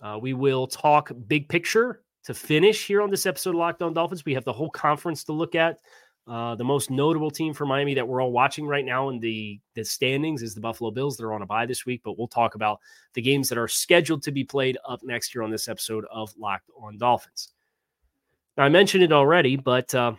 Uh, 0.00 0.18
we 0.20 0.32
will 0.32 0.66
talk 0.66 1.12
big 1.28 1.48
picture 1.48 2.02
to 2.24 2.34
finish 2.34 2.86
here 2.86 3.02
on 3.02 3.10
this 3.10 3.26
episode 3.26 3.50
of 3.50 3.56
Locked 3.56 3.82
On 3.82 3.92
Dolphins. 3.92 4.24
We 4.24 4.34
have 4.34 4.44
the 4.44 4.52
whole 4.52 4.70
conference 4.70 5.24
to 5.24 5.32
look 5.32 5.54
at 5.54 5.78
Uh, 6.28 6.54
the 6.54 6.64
most 6.64 6.90
notable 6.90 7.30
team 7.30 7.52
for 7.52 7.66
Miami 7.66 7.94
that 7.94 8.06
we're 8.06 8.20
all 8.20 8.30
watching 8.30 8.66
right 8.66 8.84
now 8.84 9.08
in 9.08 9.18
the, 9.18 9.58
the 9.74 9.84
standings 9.84 10.42
is 10.42 10.54
the 10.54 10.60
Buffalo 10.60 10.90
Bills. 10.90 11.16
They're 11.16 11.32
on 11.32 11.42
a 11.42 11.46
bye 11.46 11.66
this 11.66 11.86
week, 11.86 12.02
but 12.04 12.16
we'll 12.16 12.28
talk 12.28 12.54
about 12.54 12.78
the 13.14 13.22
games 13.22 13.48
that 13.48 13.58
are 13.58 13.66
scheduled 13.66 14.22
to 14.24 14.30
be 14.30 14.44
played 14.44 14.78
up 14.88 15.00
next 15.02 15.34
year 15.34 15.42
on 15.42 15.50
this 15.50 15.68
episode 15.68 16.04
of 16.10 16.32
Locked 16.38 16.70
on 16.80 16.98
Dolphins. 16.98 17.52
Now, 18.56 18.64
I 18.64 18.68
mentioned 18.68 19.02
it 19.02 19.12
already, 19.12 19.56
but 19.56 19.92
uh, 19.94 20.12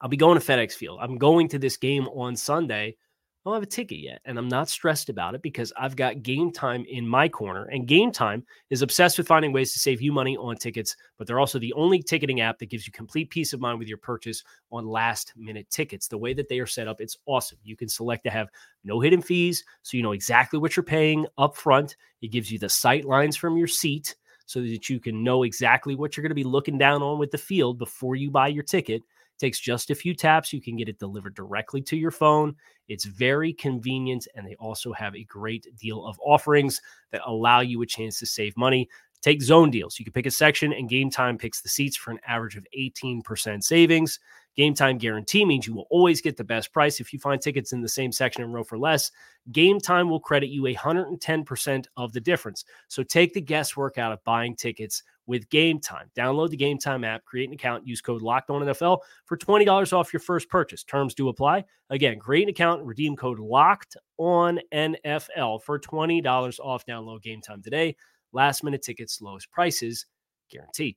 I'll 0.00 0.08
be 0.08 0.16
going 0.16 0.38
to 0.38 0.44
FedEx 0.44 0.72
Field. 0.72 0.98
I'm 1.02 1.18
going 1.18 1.48
to 1.48 1.58
this 1.58 1.76
game 1.76 2.08
on 2.08 2.34
Sunday 2.36 2.96
I 3.44 3.50
don't 3.50 3.56
have 3.56 3.64
a 3.64 3.66
ticket 3.66 3.98
yet, 3.98 4.20
and 4.24 4.38
I'm 4.38 4.46
not 4.46 4.68
stressed 4.68 5.08
about 5.08 5.34
it 5.34 5.42
because 5.42 5.72
I've 5.76 5.96
got 5.96 6.22
Game 6.22 6.52
Time 6.52 6.84
in 6.88 7.04
my 7.04 7.28
corner. 7.28 7.64
And 7.64 7.88
Game 7.88 8.12
Time 8.12 8.44
is 8.70 8.82
obsessed 8.82 9.18
with 9.18 9.26
finding 9.26 9.52
ways 9.52 9.72
to 9.72 9.80
save 9.80 10.00
you 10.00 10.12
money 10.12 10.36
on 10.36 10.54
tickets, 10.54 10.96
but 11.18 11.26
they're 11.26 11.40
also 11.40 11.58
the 11.58 11.72
only 11.72 12.00
ticketing 12.00 12.40
app 12.40 12.60
that 12.60 12.70
gives 12.70 12.86
you 12.86 12.92
complete 12.92 13.30
peace 13.30 13.52
of 13.52 13.58
mind 13.58 13.80
with 13.80 13.88
your 13.88 13.98
purchase 13.98 14.44
on 14.70 14.86
last 14.86 15.32
minute 15.36 15.68
tickets. 15.70 16.06
The 16.06 16.18
way 16.18 16.34
that 16.34 16.48
they 16.48 16.60
are 16.60 16.68
set 16.68 16.86
up, 16.86 17.00
it's 17.00 17.16
awesome. 17.26 17.58
You 17.64 17.76
can 17.76 17.88
select 17.88 18.22
to 18.24 18.30
have 18.30 18.48
no 18.84 19.00
hidden 19.00 19.20
fees, 19.20 19.64
so 19.82 19.96
you 19.96 20.04
know 20.04 20.12
exactly 20.12 20.60
what 20.60 20.76
you're 20.76 20.84
paying 20.84 21.26
up 21.36 21.56
front. 21.56 21.96
It 22.20 22.28
gives 22.28 22.52
you 22.52 22.60
the 22.60 22.68
sight 22.68 23.04
lines 23.04 23.36
from 23.36 23.56
your 23.56 23.66
seat 23.66 24.14
so 24.46 24.60
that 24.60 24.88
you 24.88 25.00
can 25.00 25.24
know 25.24 25.42
exactly 25.42 25.96
what 25.96 26.16
you're 26.16 26.22
going 26.22 26.30
to 26.30 26.34
be 26.36 26.44
looking 26.44 26.78
down 26.78 27.02
on 27.02 27.18
with 27.18 27.32
the 27.32 27.38
field 27.38 27.76
before 27.76 28.14
you 28.14 28.30
buy 28.30 28.46
your 28.46 28.62
ticket. 28.62 29.02
Takes 29.42 29.58
just 29.58 29.90
a 29.90 29.96
few 29.96 30.14
taps. 30.14 30.52
You 30.52 30.60
can 30.62 30.76
get 30.76 30.88
it 30.88 31.00
delivered 31.00 31.34
directly 31.34 31.82
to 31.82 31.96
your 31.96 32.12
phone. 32.12 32.54
It's 32.86 33.06
very 33.06 33.52
convenient, 33.52 34.28
and 34.36 34.46
they 34.46 34.54
also 34.60 34.92
have 34.92 35.16
a 35.16 35.24
great 35.24 35.66
deal 35.76 36.06
of 36.06 36.16
offerings 36.24 36.80
that 37.10 37.22
allow 37.26 37.58
you 37.58 37.82
a 37.82 37.86
chance 37.86 38.20
to 38.20 38.26
save 38.26 38.56
money. 38.56 38.88
Take 39.20 39.42
zone 39.42 39.72
deals. 39.72 39.98
You 39.98 40.04
can 40.04 40.12
pick 40.12 40.26
a 40.26 40.30
section, 40.30 40.72
and 40.72 40.88
Game 40.88 41.10
Time 41.10 41.36
picks 41.36 41.60
the 41.60 41.68
seats 41.68 41.96
for 41.96 42.12
an 42.12 42.20
average 42.24 42.56
of 42.56 42.64
18% 42.78 43.64
savings. 43.64 44.20
Game 44.54 44.74
time 44.74 44.96
guarantee 44.96 45.44
means 45.44 45.66
you 45.66 45.74
will 45.74 45.88
always 45.90 46.20
get 46.20 46.36
the 46.36 46.44
best 46.44 46.72
price. 46.72 47.00
If 47.00 47.12
you 47.12 47.18
find 47.18 47.42
tickets 47.42 47.72
in 47.72 47.80
the 47.80 47.88
same 47.88 48.12
section 48.12 48.44
and 48.44 48.54
row 48.54 48.62
for 48.62 48.78
less, 48.78 49.10
Game 49.50 49.80
time 49.80 50.08
will 50.08 50.20
credit 50.20 50.50
you 50.50 50.62
110% 50.62 51.86
of 51.96 52.12
the 52.12 52.20
difference. 52.20 52.64
So 52.86 53.02
take 53.02 53.34
the 53.34 53.40
guesswork 53.40 53.98
out 53.98 54.12
of 54.12 54.22
buying 54.22 54.54
tickets 54.54 55.02
with 55.26 55.48
Game 55.50 55.80
Time. 55.80 56.10
Download 56.16 56.50
the 56.50 56.56
Game 56.56 56.78
Time 56.78 57.04
app, 57.04 57.24
create 57.24 57.48
an 57.48 57.54
account, 57.54 57.86
use 57.86 58.00
code 58.00 58.22
Locked 58.22 58.50
On 58.50 58.62
NFL 58.62 58.98
for 59.24 59.36
$20 59.36 59.92
off 59.92 60.12
your 60.12 60.20
first 60.20 60.48
purchase. 60.48 60.84
Terms 60.84 61.14
do 61.14 61.28
apply. 61.28 61.64
Again, 61.90 62.18
create 62.18 62.44
an 62.44 62.48
account, 62.48 62.80
and 62.80 62.88
redeem 62.88 63.16
code 63.16 63.38
Locked 63.38 63.96
On 64.18 64.58
NFL 64.74 65.62
for 65.62 65.78
$20 65.78 66.60
off. 66.60 66.86
Download 66.86 67.22
Game 67.22 67.40
Time 67.40 67.62
today. 67.62 67.96
Last 68.32 68.64
minute 68.64 68.82
tickets, 68.82 69.20
lowest 69.20 69.50
prices 69.50 70.06
guaranteed. 70.50 70.96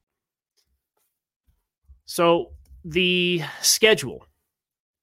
So 2.11 2.51
the 2.83 3.41
schedule 3.61 4.25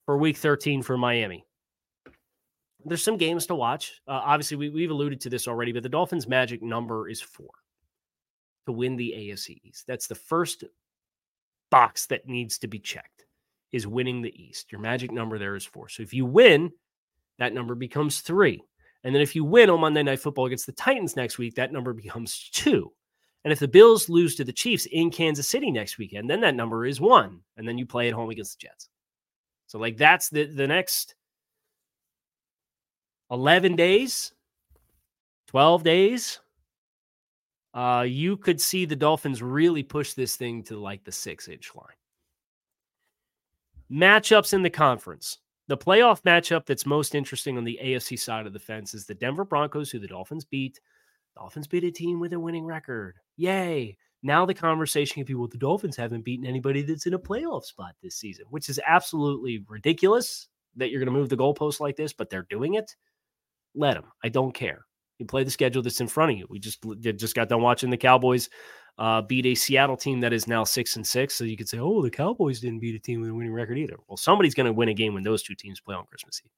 for 0.04 0.18
week 0.18 0.36
13 0.36 0.82
for 0.82 0.98
Miami. 0.98 1.42
There's 2.84 3.02
some 3.02 3.16
games 3.16 3.46
to 3.46 3.54
watch. 3.54 4.02
Uh, 4.06 4.20
obviously, 4.22 4.58
we, 4.58 4.68
we've 4.68 4.90
alluded 4.90 5.18
to 5.22 5.30
this 5.30 5.48
already, 5.48 5.72
but 5.72 5.82
the 5.82 5.88
Dolphins' 5.88 6.28
magic 6.28 6.62
number 6.62 7.08
is 7.08 7.22
four 7.22 7.48
to 8.66 8.72
win 8.72 8.96
the 8.96 9.14
AFC 9.16 9.58
East. 9.64 9.86
That's 9.86 10.06
the 10.06 10.16
first 10.16 10.64
box 11.70 12.04
that 12.08 12.28
needs 12.28 12.58
to 12.58 12.68
be 12.68 12.78
checked 12.78 13.24
is 13.72 13.86
winning 13.86 14.20
the 14.20 14.38
East. 14.38 14.70
Your 14.70 14.82
magic 14.82 15.10
number 15.10 15.38
there 15.38 15.56
is 15.56 15.64
four. 15.64 15.88
So 15.88 16.02
if 16.02 16.12
you 16.12 16.26
win, 16.26 16.72
that 17.38 17.54
number 17.54 17.74
becomes 17.74 18.20
three. 18.20 18.62
And 19.02 19.14
then 19.14 19.22
if 19.22 19.34
you 19.34 19.46
win 19.46 19.70
on 19.70 19.80
Monday 19.80 20.02
Night 20.02 20.20
Football 20.20 20.44
against 20.44 20.66
the 20.66 20.72
Titans 20.72 21.16
next 21.16 21.38
week, 21.38 21.54
that 21.54 21.72
number 21.72 21.94
becomes 21.94 22.50
two. 22.52 22.92
And 23.44 23.52
if 23.52 23.58
the 23.58 23.68
Bills 23.68 24.08
lose 24.08 24.34
to 24.36 24.44
the 24.44 24.52
Chiefs 24.52 24.86
in 24.86 25.10
Kansas 25.10 25.48
City 25.48 25.70
next 25.70 25.98
weekend, 25.98 26.28
then 26.28 26.40
that 26.40 26.54
number 26.54 26.84
is 26.84 27.00
one. 27.00 27.40
And 27.56 27.66
then 27.66 27.78
you 27.78 27.86
play 27.86 28.08
at 28.08 28.14
home 28.14 28.30
against 28.30 28.58
the 28.58 28.66
Jets. 28.66 28.88
So, 29.66 29.78
like, 29.78 29.96
that's 29.96 30.28
the, 30.28 30.44
the 30.44 30.66
next 30.66 31.14
11 33.30 33.76
days, 33.76 34.32
12 35.48 35.82
days. 35.84 36.40
Uh, 37.74 38.04
you 38.08 38.36
could 38.36 38.60
see 38.60 38.84
the 38.84 38.96
Dolphins 38.96 39.42
really 39.42 39.82
push 39.82 40.14
this 40.14 40.36
thing 40.36 40.62
to 40.64 40.78
like 40.78 41.04
the 41.04 41.12
six 41.12 41.48
inch 41.48 41.70
line. 41.74 41.86
Matchups 43.90 44.52
in 44.52 44.62
the 44.62 44.70
conference. 44.70 45.38
The 45.68 45.76
playoff 45.76 46.22
matchup 46.22 46.64
that's 46.64 46.86
most 46.86 47.14
interesting 47.14 47.58
on 47.58 47.64
the 47.64 47.78
AFC 47.82 48.18
side 48.18 48.46
of 48.46 48.54
the 48.54 48.58
fence 48.58 48.94
is 48.94 49.04
the 49.06 49.14
Denver 49.14 49.44
Broncos, 49.44 49.90
who 49.90 49.98
the 49.98 50.08
Dolphins 50.08 50.46
beat. 50.46 50.80
Dolphins 51.38 51.68
beat 51.68 51.84
a 51.84 51.90
team 51.90 52.18
with 52.18 52.32
a 52.32 52.40
winning 52.40 52.64
record. 52.64 53.16
Yay. 53.36 53.96
Now 54.24 54.44
the 54.44 54.54
conversation 54.54 55.14
can 55.14 55.24
be 55.24 55.34
well, 55.34 55.46
the 55.46 55.56
Dolphins 55.56 55.96
haven't 55.96 56.24
beaten 56.24 56.44
anybody 56.44 56.82
that's 56.82 57.06
in 57.06 57.14
a 57.14 57.18
playoff 57.18 57.64
spot 57.64 57.94
this 58.02 58.16
season, 58.16 58.46
which 58.50 58.68
is 58.68 58.80
absolutely 58.84 59.64
ridiculous 59.68 60.48
that 60.74 60.90
you're 60.90 60.98
going 60.98 61.12
to 61.12 61.18
move 61.18 61.28
the 61.28 61.36
goalpost 61.36 61.78
like 61.78 61.94
this, 61.94 62.12
but 62.12 62.28
they're 62.28 62.46
doing 62.50 62.74
it. 62.74 62.96
Let 63.76 63.94
them. 63.94 64.06
I 64.24 64.28
don't 64.30 64.52
care. 64.52 64.84
You 65.18 65.26
play 65.26 65.44
the 65.44 65.50
schedule 65.50 65.80
that's 65.80 66.00
in 66.00 66.08
front 66.08 66.32
of 66.32 66.38
you. 66.38 66.46
We 66.50 66.58
just 66.58 66.84
just 66.98 67.36
got 67.36 67.48
done 67.48 67.62
watching 67.62 67.90
the 67.90 67.96
Cowboys 67.96 68.50
uh, 68.98 69.22
beat 69.22 69.46
a 69.46 69.54
Seattle 69.54 69.96
team 69.96 70.18
that 70.20 70.32
is 70.32 70.48
now 70.48 70.64
six 70.64 70.96
and 70.96 71.06
six. 71.06 71.34
So 71.34 71.44
you 71.44 71.56
could 71.56 71.68
say, 71.68 71.78
oh, 71.78 72.02
the 72.02 72.10
Cowboys 72.10 72.60
didn't 72.60 72.80
beat 72.80 72.96
a 72.96 72.98
team 72.98 73.20
with 73.20 73.30
a 73.30 73.34
winning 73.34 73.52
record 73.52 73.78
either. 73.78 73.96
Well, 74.08 74.16
somebody's 74.16 74.54
going 74.54 74.66
to 74.66 74.72
win 74.72 74.88
a 74.88 74.94
game 74.94 75.14
when 75.14 75.22
those 75.22 75.44
two 75.44 75.54
teams 75.54 75.80
play 75.80 75.94
on 75.94 76.06
Christmas 76.06 76.40
Eve. 76.44 76.50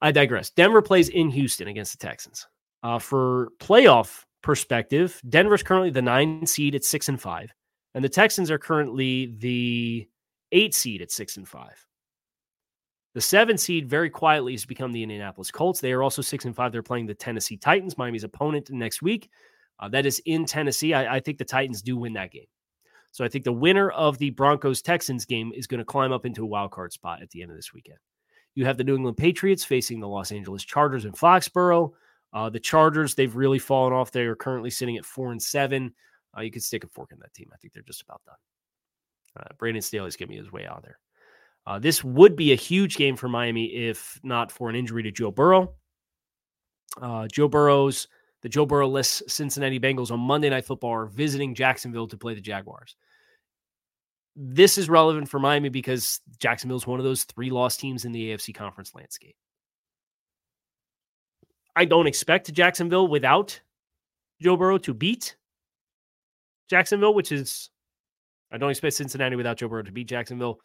I 0.00 0.10
digress. 0.10 0.48
Denver 0.48 0.80
plays 0.80 1.10
in 1.10 1.28
Houston 1.30 1.68
against 1.68 1.92
the 1.92 2.06
Texans. 2.06 2.46
Uh, 2.82 2.98
for 2.98 3.50
playoff 3.58 4.24
perspective, 4.42 5.20
Denver's 5.28 5.62
currently 5.62 5.90
the 5.90 6.02
nine 6.02 6.46
seed 6.46 6.74
at 6.74 6.84
six 6.84 7.08
and 7.08 7.20
five, 7.20 7.52
and 7.94 8.02
the 8.02 8.08
Texans 8.08 8.50
are 8.50 8.58
currently 8.58 9.34
the 9.38 10.08
eight 10.52 10.74
seed 10.74 11.02
at 11.02 11.10
six 11.10 11.36
and 11.36 11.46
five. 11.46 11.86
The 13.14 13.20
seven 13.20 13.58
seed 13.58 13.88
very 13.88 14.08
quietly 14.08 14.52
has 14.52 14.64
become 14.64 14.92
the 14.92 15.02
Indianapolis 15.02 15.50
Colts. 15.50 15.80
They 15.80 15.92
are 15.92 16.02
also 16.02 16.22
six 16.22 16.44
and 16.44 16.54
five. 16.54 16.70
They're 16.70 16.82
playing 16.82 17.06
the 17.06 17.14
Tennessee 17.14 17.56
Titans, 17.56 17.98
Miami's 17.98 18.24
opponent 18.24 18.70
next 18.70 19.02
week. 19.02 19.28
Uh, 19.80 19.88
that 19.88 20.06
is 20.06 20.22
in 20.26 20.44
Tennessee. 20.44 20.94
I, 20.94 21.16
I 21.16 21.20
think 21.20 21.38
the 21.38 21.44
Titans 21.44 21.82
do 21.82 21.96
win 21.96 22.12
that 22.12 22.30
game. 22.30 22.46
So 23.12 23.24
I 23.24 23.28
think 23.28 23.44
the 23.44 23.52
winner 23.52 23.90
of 23.90 24.18
the 24.18 24.30
Broncos 24.30 24.82
Texans 24.82 25.24
game 25.24 25.52
is 25.54 25.66
going 25.66 25.78
to 25.78 25.84
climb 25.84 26.12
up 26.12 26.24
into 26.24 26.44
a 26.44 26.46
wild 26.46 26.70
card 26.70 26.92
spot 26.92 27.22
at 27.22 27.30
the 27.30 27.42
end 27.42 27.50
of 27.50 27.56
this 27.56 27.74
weekend. 27.74 27.98
You 28.54 28.64
have 28.66 28.76
the 28.76 28.84
New 28.84 28.94
England 28.94 29.16
Patriots 29.16 29.64
facing 29.64 30.00
the 30.00 30.08
Los 30.08 30.30
Angeles 30.30 30.64
Chargers 30.64 31.04
in 31.04 31.12
Foxborough. 31.12 31.92
Uh, 32.32 32.48
the 32.48 32.60
Chargers, 32.60 33.14
they've 33.14 33.34
really 33.34 33.58
fallen 33.58 33.92
off. 33.92 34.12
They 34.12 34.22
are 34.22 34.36
currently 34.36 34.70
sitting 34.70 34.96
at 34.96 35.04
four 35.04 35.32
and 35.32 35.42
seven. 35.42 35.94
Uh, 36.36 36.42
you 36.42 36.50
could 36.50 36.62
stick 36.62 36.84
a 36.84 36.88
fork 36.88 37.10
in 37.12 37.18
that 37.20 37.34
team. 37.34 37.50
I 37.52 37.56
think 37.56 37.72
they're 37.72 37.82
just 37.82 38.02
about 38.02 38.22
done. 38.24 38.34
Uh, 39.38 39.54
Brandon 39.58 39.82
Staley's 39.82 40.16
giving 40.16 40.36
his 40.36 40.52
way 40.52 40.66
out 40.66 40.82
there. 40.82 40.98
Uh, 41.66 41.78
this 41.78 42.02
would 42.02 42.36
be 42.36 42.52
a 42.52 42.56
huge 42.56 42.96
game 42.96 43.16
for 43.16 43.28
Miami 43.28 43.66
if 43.66 44.18
not 44.22 44.50
for 44.50 44.70
an 44.70 44.76
injury 44.76 45.02
to 45.02 45.10
Joe 45.10 45.30
Burrow. 45.30 45.74
Uh, 47.00 47.26
Joe 47.28 47.48
Burrow's 47.48 48.08
the 48.42 48.48
Joe 48.48 48.66
Burrow-less 48.66 49.22
Cincinnati 49.28 49.78
Bengals 49.78 50.10
on 50.10 50.20
Monday 50.20 50.48
Night 50.48 50.64
Football 50.64 50.92
are 50.92 51.06
visiting 51.06 51.54
Jacksonville 51.54 52.08
to 52.08 52.16
play 52.16 52.34
the 52.34 52.40
Jaguars. 52.40 52.96
This 54.34 54.78
is 54.78 54.88
relevant 54.88 55.28
for 55.28 55.38
Miami 55.38 55.68
because 55.68 56.20
Jacksonville 56.38 56.78
is 56.78 56.86
one 56.86 56.98
of 56.98 57.04
those 57.04 57.24
three 57.24 57.50
lost 57.50 57.80
teams 57.80 58.04
in 58.04 58.12
the 58.12 58.30
AFC 58.30 58.54
conference 58.54 58.94
landscape. 58.94 59.36
I 61.76 61.84
don't 61.84 62.06
expect 62.06 62.52
Jacksonville 62.52 63.08
without 63.08 63.60
Joe 64.40 64.56
Burrow 64.56 64.78
to 64.78 64.94
beat 64.94 65.36
Jacksonville, 66.68 67.14
which 67.14 67.32
is 67.32 67.70
I 68.50 68.58
don't 68.58 68.70
expect 68.70 68.94
Cincinnati 68.94 69.36
without 69.36 69.58
Joe 69.58 69.68
Burrow 69.68 69.82
to 69.82 69.92
beat 69.92 70.08
Jacksonville, 70.08 70.60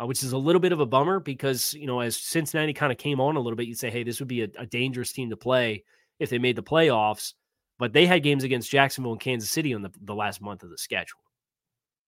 uh, 0.00 0.06
which 0.06 0.22
is 0.22 0.32
a 0.32 0.38
little 0.38 0.60
bit 0.60 0.72
of 0.72 0.80
a 0.80 0.86
bummer 0.86 1.20
because 1.20 1.74
you 1.74 1.86
know 1.86 2.00
as 2.00 2.16
Cincinnati 2.16 2.72
kind 2.72 2.92
of 2.92 2.98
came 2.98 3.20
on 3.20 3.36
a 3.36 3.40
little 3.40 3.56
bit, 3.56 3.66
you'd 3.66 3.78
say, 3.78 3.90
hey, 3.90 4.04
this 4.04 4.20
would 4.20 4.28
be 4.28 4.42
a, 4.42 4.48
a 4.58 4.66
dangerous 4.66 5.12
team 5.12 5.30
to 5.30 5.36
play 5.36 5.84
if 6.18 6.30
they 6.30 6.38
made 6.38 6.56
the 6.56 6.62
playoffs. 6.62 7.34
But 7.78 7.92
they 7.92 8.06
had 8.06 8.22
games 8.22 8.44
against 8.44 8.70
Jacksonville 8.70 9.12
and 9.12 9.20
Kansas 9.20 9.50
City 9.50 9.74
on 9.74 9.82
the, 9.82 9.90
the 10.02 10.14
last 10.14 10.40
month 10.40 10.62
of 10.62 10.70
the 10.70 10.78
schedule. 10.78 11.18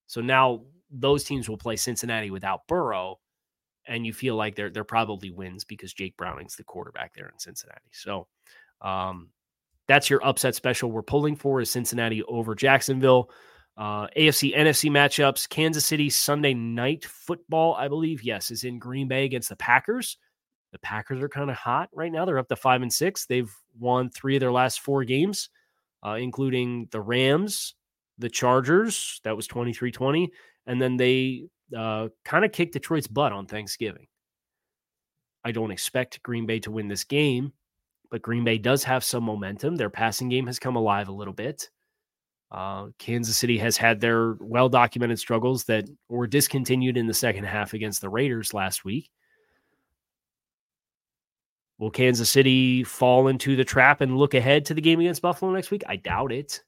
So 0.07 0.21
now 0.21 0.63
those 0.91 1.25
teams 1.25 1.49
will 1.49 1.59
play 1.59 1.75
Cincinnati 1.75 2.31
without 2.31 2.69
Burrow 2.69 3.19
and 3.88 4.07
you 4.07 4.12
feel 4.12 4.37
like 4.37 4.55
they're 4.55 4.70
they're 4.70 4.85
probably 4.85 5.31
wins 5.31 5.64
because 5.64 5.92
Jake 5.92 6.16
Browning's 6.16 6.57
the 6.57 6.64
quarterback 6.64 7.14
there 7.14 7.29
in 7.29 7.38
Cincinnati. 7.38 7.90
So 7.92 8.27
um, 8.81 9.31
that's 9.88 10.11
your 10.11 10.25
upset 10.25 10.55
special. 10.55 10.90
We're 10.90 11.03
pulling 11.03 11.37
for 11.37 11.61
is 11.61 11.70
Cincinnati 11.70 12.22
over 12.25 12.55
Jacksonville. 12.55 13.31
Uh, 13.77 14.07
AFC, 14.16 14.57
NFC 14.57 14.90
matchups. 14.90 15.49
Kansas 15.49 15.85
City 15.85 16.09
Sunday 16.09 16.55
night 16.55 17.05
football, 17.05 17.75
I 17.75 17.88
believe, 17.88 18.22
yes, 18.22 18.51
is 18.51 18.64
in 18.64 18.79
Green 18.79 19.07
Bay 19.07 19.25
against 19.25 19.51
the 19.51 19.57
Packers. 19.57 20.16
The 20.72 20.79
Packers 20.79 21.22
are 21.22 21.29
kind 21.29 21.51
of 21.51 21.57
hot 21.57 21.90
right 21.92 22.11
now. 22.11 22.25
They're 22.25 22.38
up 22.38 22.49
to 22.49 22.57
five 22.57 22.83
and 22.83 22.92
six. 22.92 23.27
They've 23.27 23.53
won 23.79 24.11
three 24.11 24.37
of 24.37 24.40
their 24.40 24.53
last 24.53 24.81
four 24.81 25.05
games, 25.05 25.51
uh, 26.05 26.14
including 26.14 26.88
the 26.90 27.01
Rams, 27.01 27.75
the 28.18 28.31
Chargers. 28.31 29.20
That 29.25 29.37
was 29.37 29.46
23 29.46 29.92
20. 29.92 30.31
And 30.66 30.81
then 30.81 30.96
they 30.96 31.44
uh, 31.74 32.09
kind 32.24 32.44
of 32.44 32.52
kicked 32.52 32.74
Detroit's 32.74 33.07
butt 33.07 33.33
on 33.33 33.46
Thanksgiving. 33.46 34.07
I 35.44 35.52
don't 35.52 35.70
expect 35.70 36.22
Green 36.22 36.44
Bay 36.44 36.59
to 36.61 36.70
win 36.70 36.88
this 36.88 37.05
game, 37.05 37.52
but 38.11 38.22
Green 38.22 38.44
Bay 38.44 38.59
does 38.59 38.83
have 38.85 39.05
some 39.05 39.24
momentum. 39.24 39.76
Their 39.76 39.90
passing 39.90 40.29
game 40.29 40.46
has 40.46 40.59
come 40.59 40.76
alive 40.76 41.09
a 41.09 41.12
little 41.12 41.33
bit. 41.33 41.70
Uh, 42.50 42.88
Kansas 42.98 43.37
City 43.37 43.59
has 43.59 43.76
had 43.76 44.00
their 44.00 44.35
well 44.40 44.68
documented 44.68 45.18
struggles 45.18 45.64
that 45.64 45.88
were 46.09 46.26
discontinued 46.26 46.96
in 46.96 47.07
the 47.07 47.14
second 47.14 47.44
half 47.44 47.74
against 47.74 48.00
the 48.00 48.09
Raiders 48.09 48.55
last 48.55 48.85
week. 48.85 49.11
Will 51.79 51.90
Kansas 51.90 52.31
City 52.31 52.85
fall 52.85 53.29
into 53.29 53.57
the 53.57 53.64
trap 53.64 54.00
and 54.00 54.16
look 54.16 54.35
ahead 54.35 54.64
to 54.66 54.74
the 54.74 54.81
game 54.81 55.00
against 55.00 55.22
Buffalo 55.22 55.52
next 55.52 55.70
week? 55.70 55.83
I 55.87 55.96
doubt 55.96 56.33
it. 56.33 56.62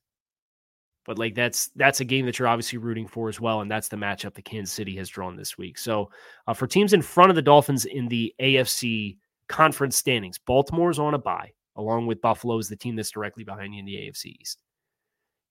But 1.09 1.19
like 1.19 1.35
that's 1.35 1.71
that's 1.75 2.01
a 2.01 2.05
game 2.05 2.27
that 2.27 2.39
you're 2.39 2.47
obviously 2.49 2.77
rooting 2.77 3.09
for 3.09 3.31
as 3.31 3.41
well, 3.41 3.63
and 3.63 3.71
that's 3.71 3.89
the 3.89 3.97
matchup 3.97 4.35
that 4.35 4.45
Kansas 4.45 4.75
City 4.75 4.95
has 4.97 5.09
drawn 5.09 5.37
this 5.37 5.57
week. 5.57 5.79
So 5.79 6.11
uh, 6.47 6.53
for 6.53 6.67
teams 6.67 6.93
in 6.93 7.01
front 7.01 7.31
of 7.31 7.35
the 7.35 7.41
Dolphins 7.41 7.87
in 7.87 8.09
the 8.09 8.35
AFC 8.43 9.17
conference 9.49 9.97
standings, 9.97 10.37
Baltimore's 10.37 10.99
on 10.99 11.15
a 11.15 11.19
bye, 11.19 11.51
along 11.77 12.09
with 12.09 12.21
Buffalo 12.21 12.59
is 12.59 12.69
the 12.69 12.77
team 12.77 12.95
that's 12.95 13.11
directly 13.11 13.43
behind 13.43 13.73
you 13.73 13.81
in 13.81 13.87
the 13.87 13.95
AFC 13.95 14.37
East. 14.39 14.61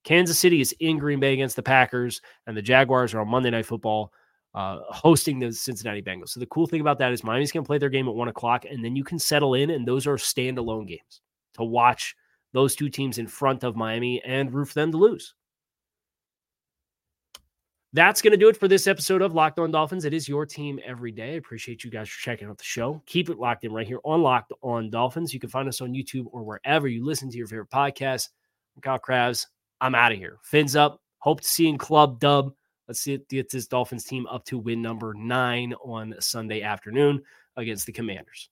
Kansas 0.03 0.37
City 0.37 0.61
is 0.61 0.75
in 0.79 0.99
Green 0.99 1.19
Bay 1.19 1.33
against 1.33 1.55
the 1.55 1.63
Packers, 1.63 2.21
and 2.45 2.55
the 2.55 2.61
Jaguars 2.61 3.15
are 3.15 3.21
on 3.21 3.27
Monday 3.27 3.49
Night 3.49 3.65
Football 3.65 4.13
uh, 4.53 4.81
hosting 4.89 5.39
the 5.39 5.51
Cincinnati 5.51 6.03
Bengals. 6.03 6.29
So 6.29 6.39
the 6.39 6.45
cool 6.45 6.67
thing 6.67 6.81
about 6.81 6.99
that 6.99 7.11
is 7.11 7.23
Miami's 7.23 7.51
going 7.51 7.63
to 7.63 7.67
play 7.67 7.79
their 7.79 7.89
game 7.89 8.07
at 8.07 8.13
one 8.13 8.27
o'clock, 8.27 8.65
and 8.65 8.85
then 8.85 8.95
you 8.95 9.03
can 9.03 9.17
settle 9.17 9.55
in, 9.55 9.71
and 9.71 9.87
those 9.87 10.05
are 10.05 10.17
standalone 10.17 10.87
games 10.87 11.21
to 11.55 11.63
watch 11.63 12.15
those 12.53 12.75
two 12.75 12.89
teams 12.89 13.17
in 13.17 13.25
front 13.25 13.63
of 13.63 13.75
Miami 13.75 14.21
and 14.23 14.53
root 14.53 14.67
for 14.67 14.75
them 14.75 14.91
to 14.91 14.97
lose. 14.97 15.33
That's 17.97 18.21
going 18.21 18.29
to 18.29 18.37
do 18.37 18.47
it 18.47 18.55
for 18.55 18.67
this 18.67 18.85
episode 18.85 19.23
of 19.23 19.33
Locked 19.33 19.57
On 19.57 19.71
Dolphins. 19.71 20.05
It 20.05 20.13
is 20.13 20.29
your 20.29 20.45
team 20.45 20.79
every 20.85 21.11
day. 21.11 21.33
I 21.33 21.37
appreciate 21.37 21.83
you 21.83 21.89
guys 21.89 22.07
for 22.07 22.21
checking 22.21 22.47
out 22.47 22.59
the 22.59 22.63
show. 22.63 23.01
Keep 23.07 23.31
it 23.31 23.39
locked 23.39 23.63
in 23.63 23.73
right 23.73 23.87
here 23.87 23.97
on 24.03 24.21
Locked 24.21 24.53
On 24.61 24.91
Dolphins. 24.91 25.33
You 25.33 25.39
can 25.39 25.49
find 25.49 25.67
us 25.67 25.81
on 25.81 25.93
YouTube 25.93 26.27
or 26.31 26.43
wherever 26.43 26.87
you 26.87 27.03
listen 27.03 27.27
to 27.31 27.37
your 27.39 27.47
favorite 27.47 27.71
podcast. 27.71 28.29
I'm 28.75 28.83
Kyle 28.83 28.99
Crabbs. 28.99 29.47
I'm 29.81 29.95
out 29.95 30.11
of 30.11 30.19
here. 30.19 30.37
Fins 30.43 30.75
up. 30.75 31.01
Hope 31.17 31.41
to 31.41 31.47
see 31.47 31.67
in 31.67 31.79
Club 31.79 32.19
Dub. 32.19 32.53
Let's 32.87 33.01
see 33.01 33.13
it 33.13 33.27
get 33.29 33.49
this 33.49 33.65
Dolphins 33.65 34.03
team 34.03 34.27
up 34.27 34.45
to 34.45 34.59
win 34.59 34.79
number 34.79 35.15
nine 35.15 35.73
on 35.83 36.13
Sunday 36.19 36.61
afternoon 36.61 37.23
against 37.55 37.87
the 37.87 37.93
Commanders. 37.93 38.51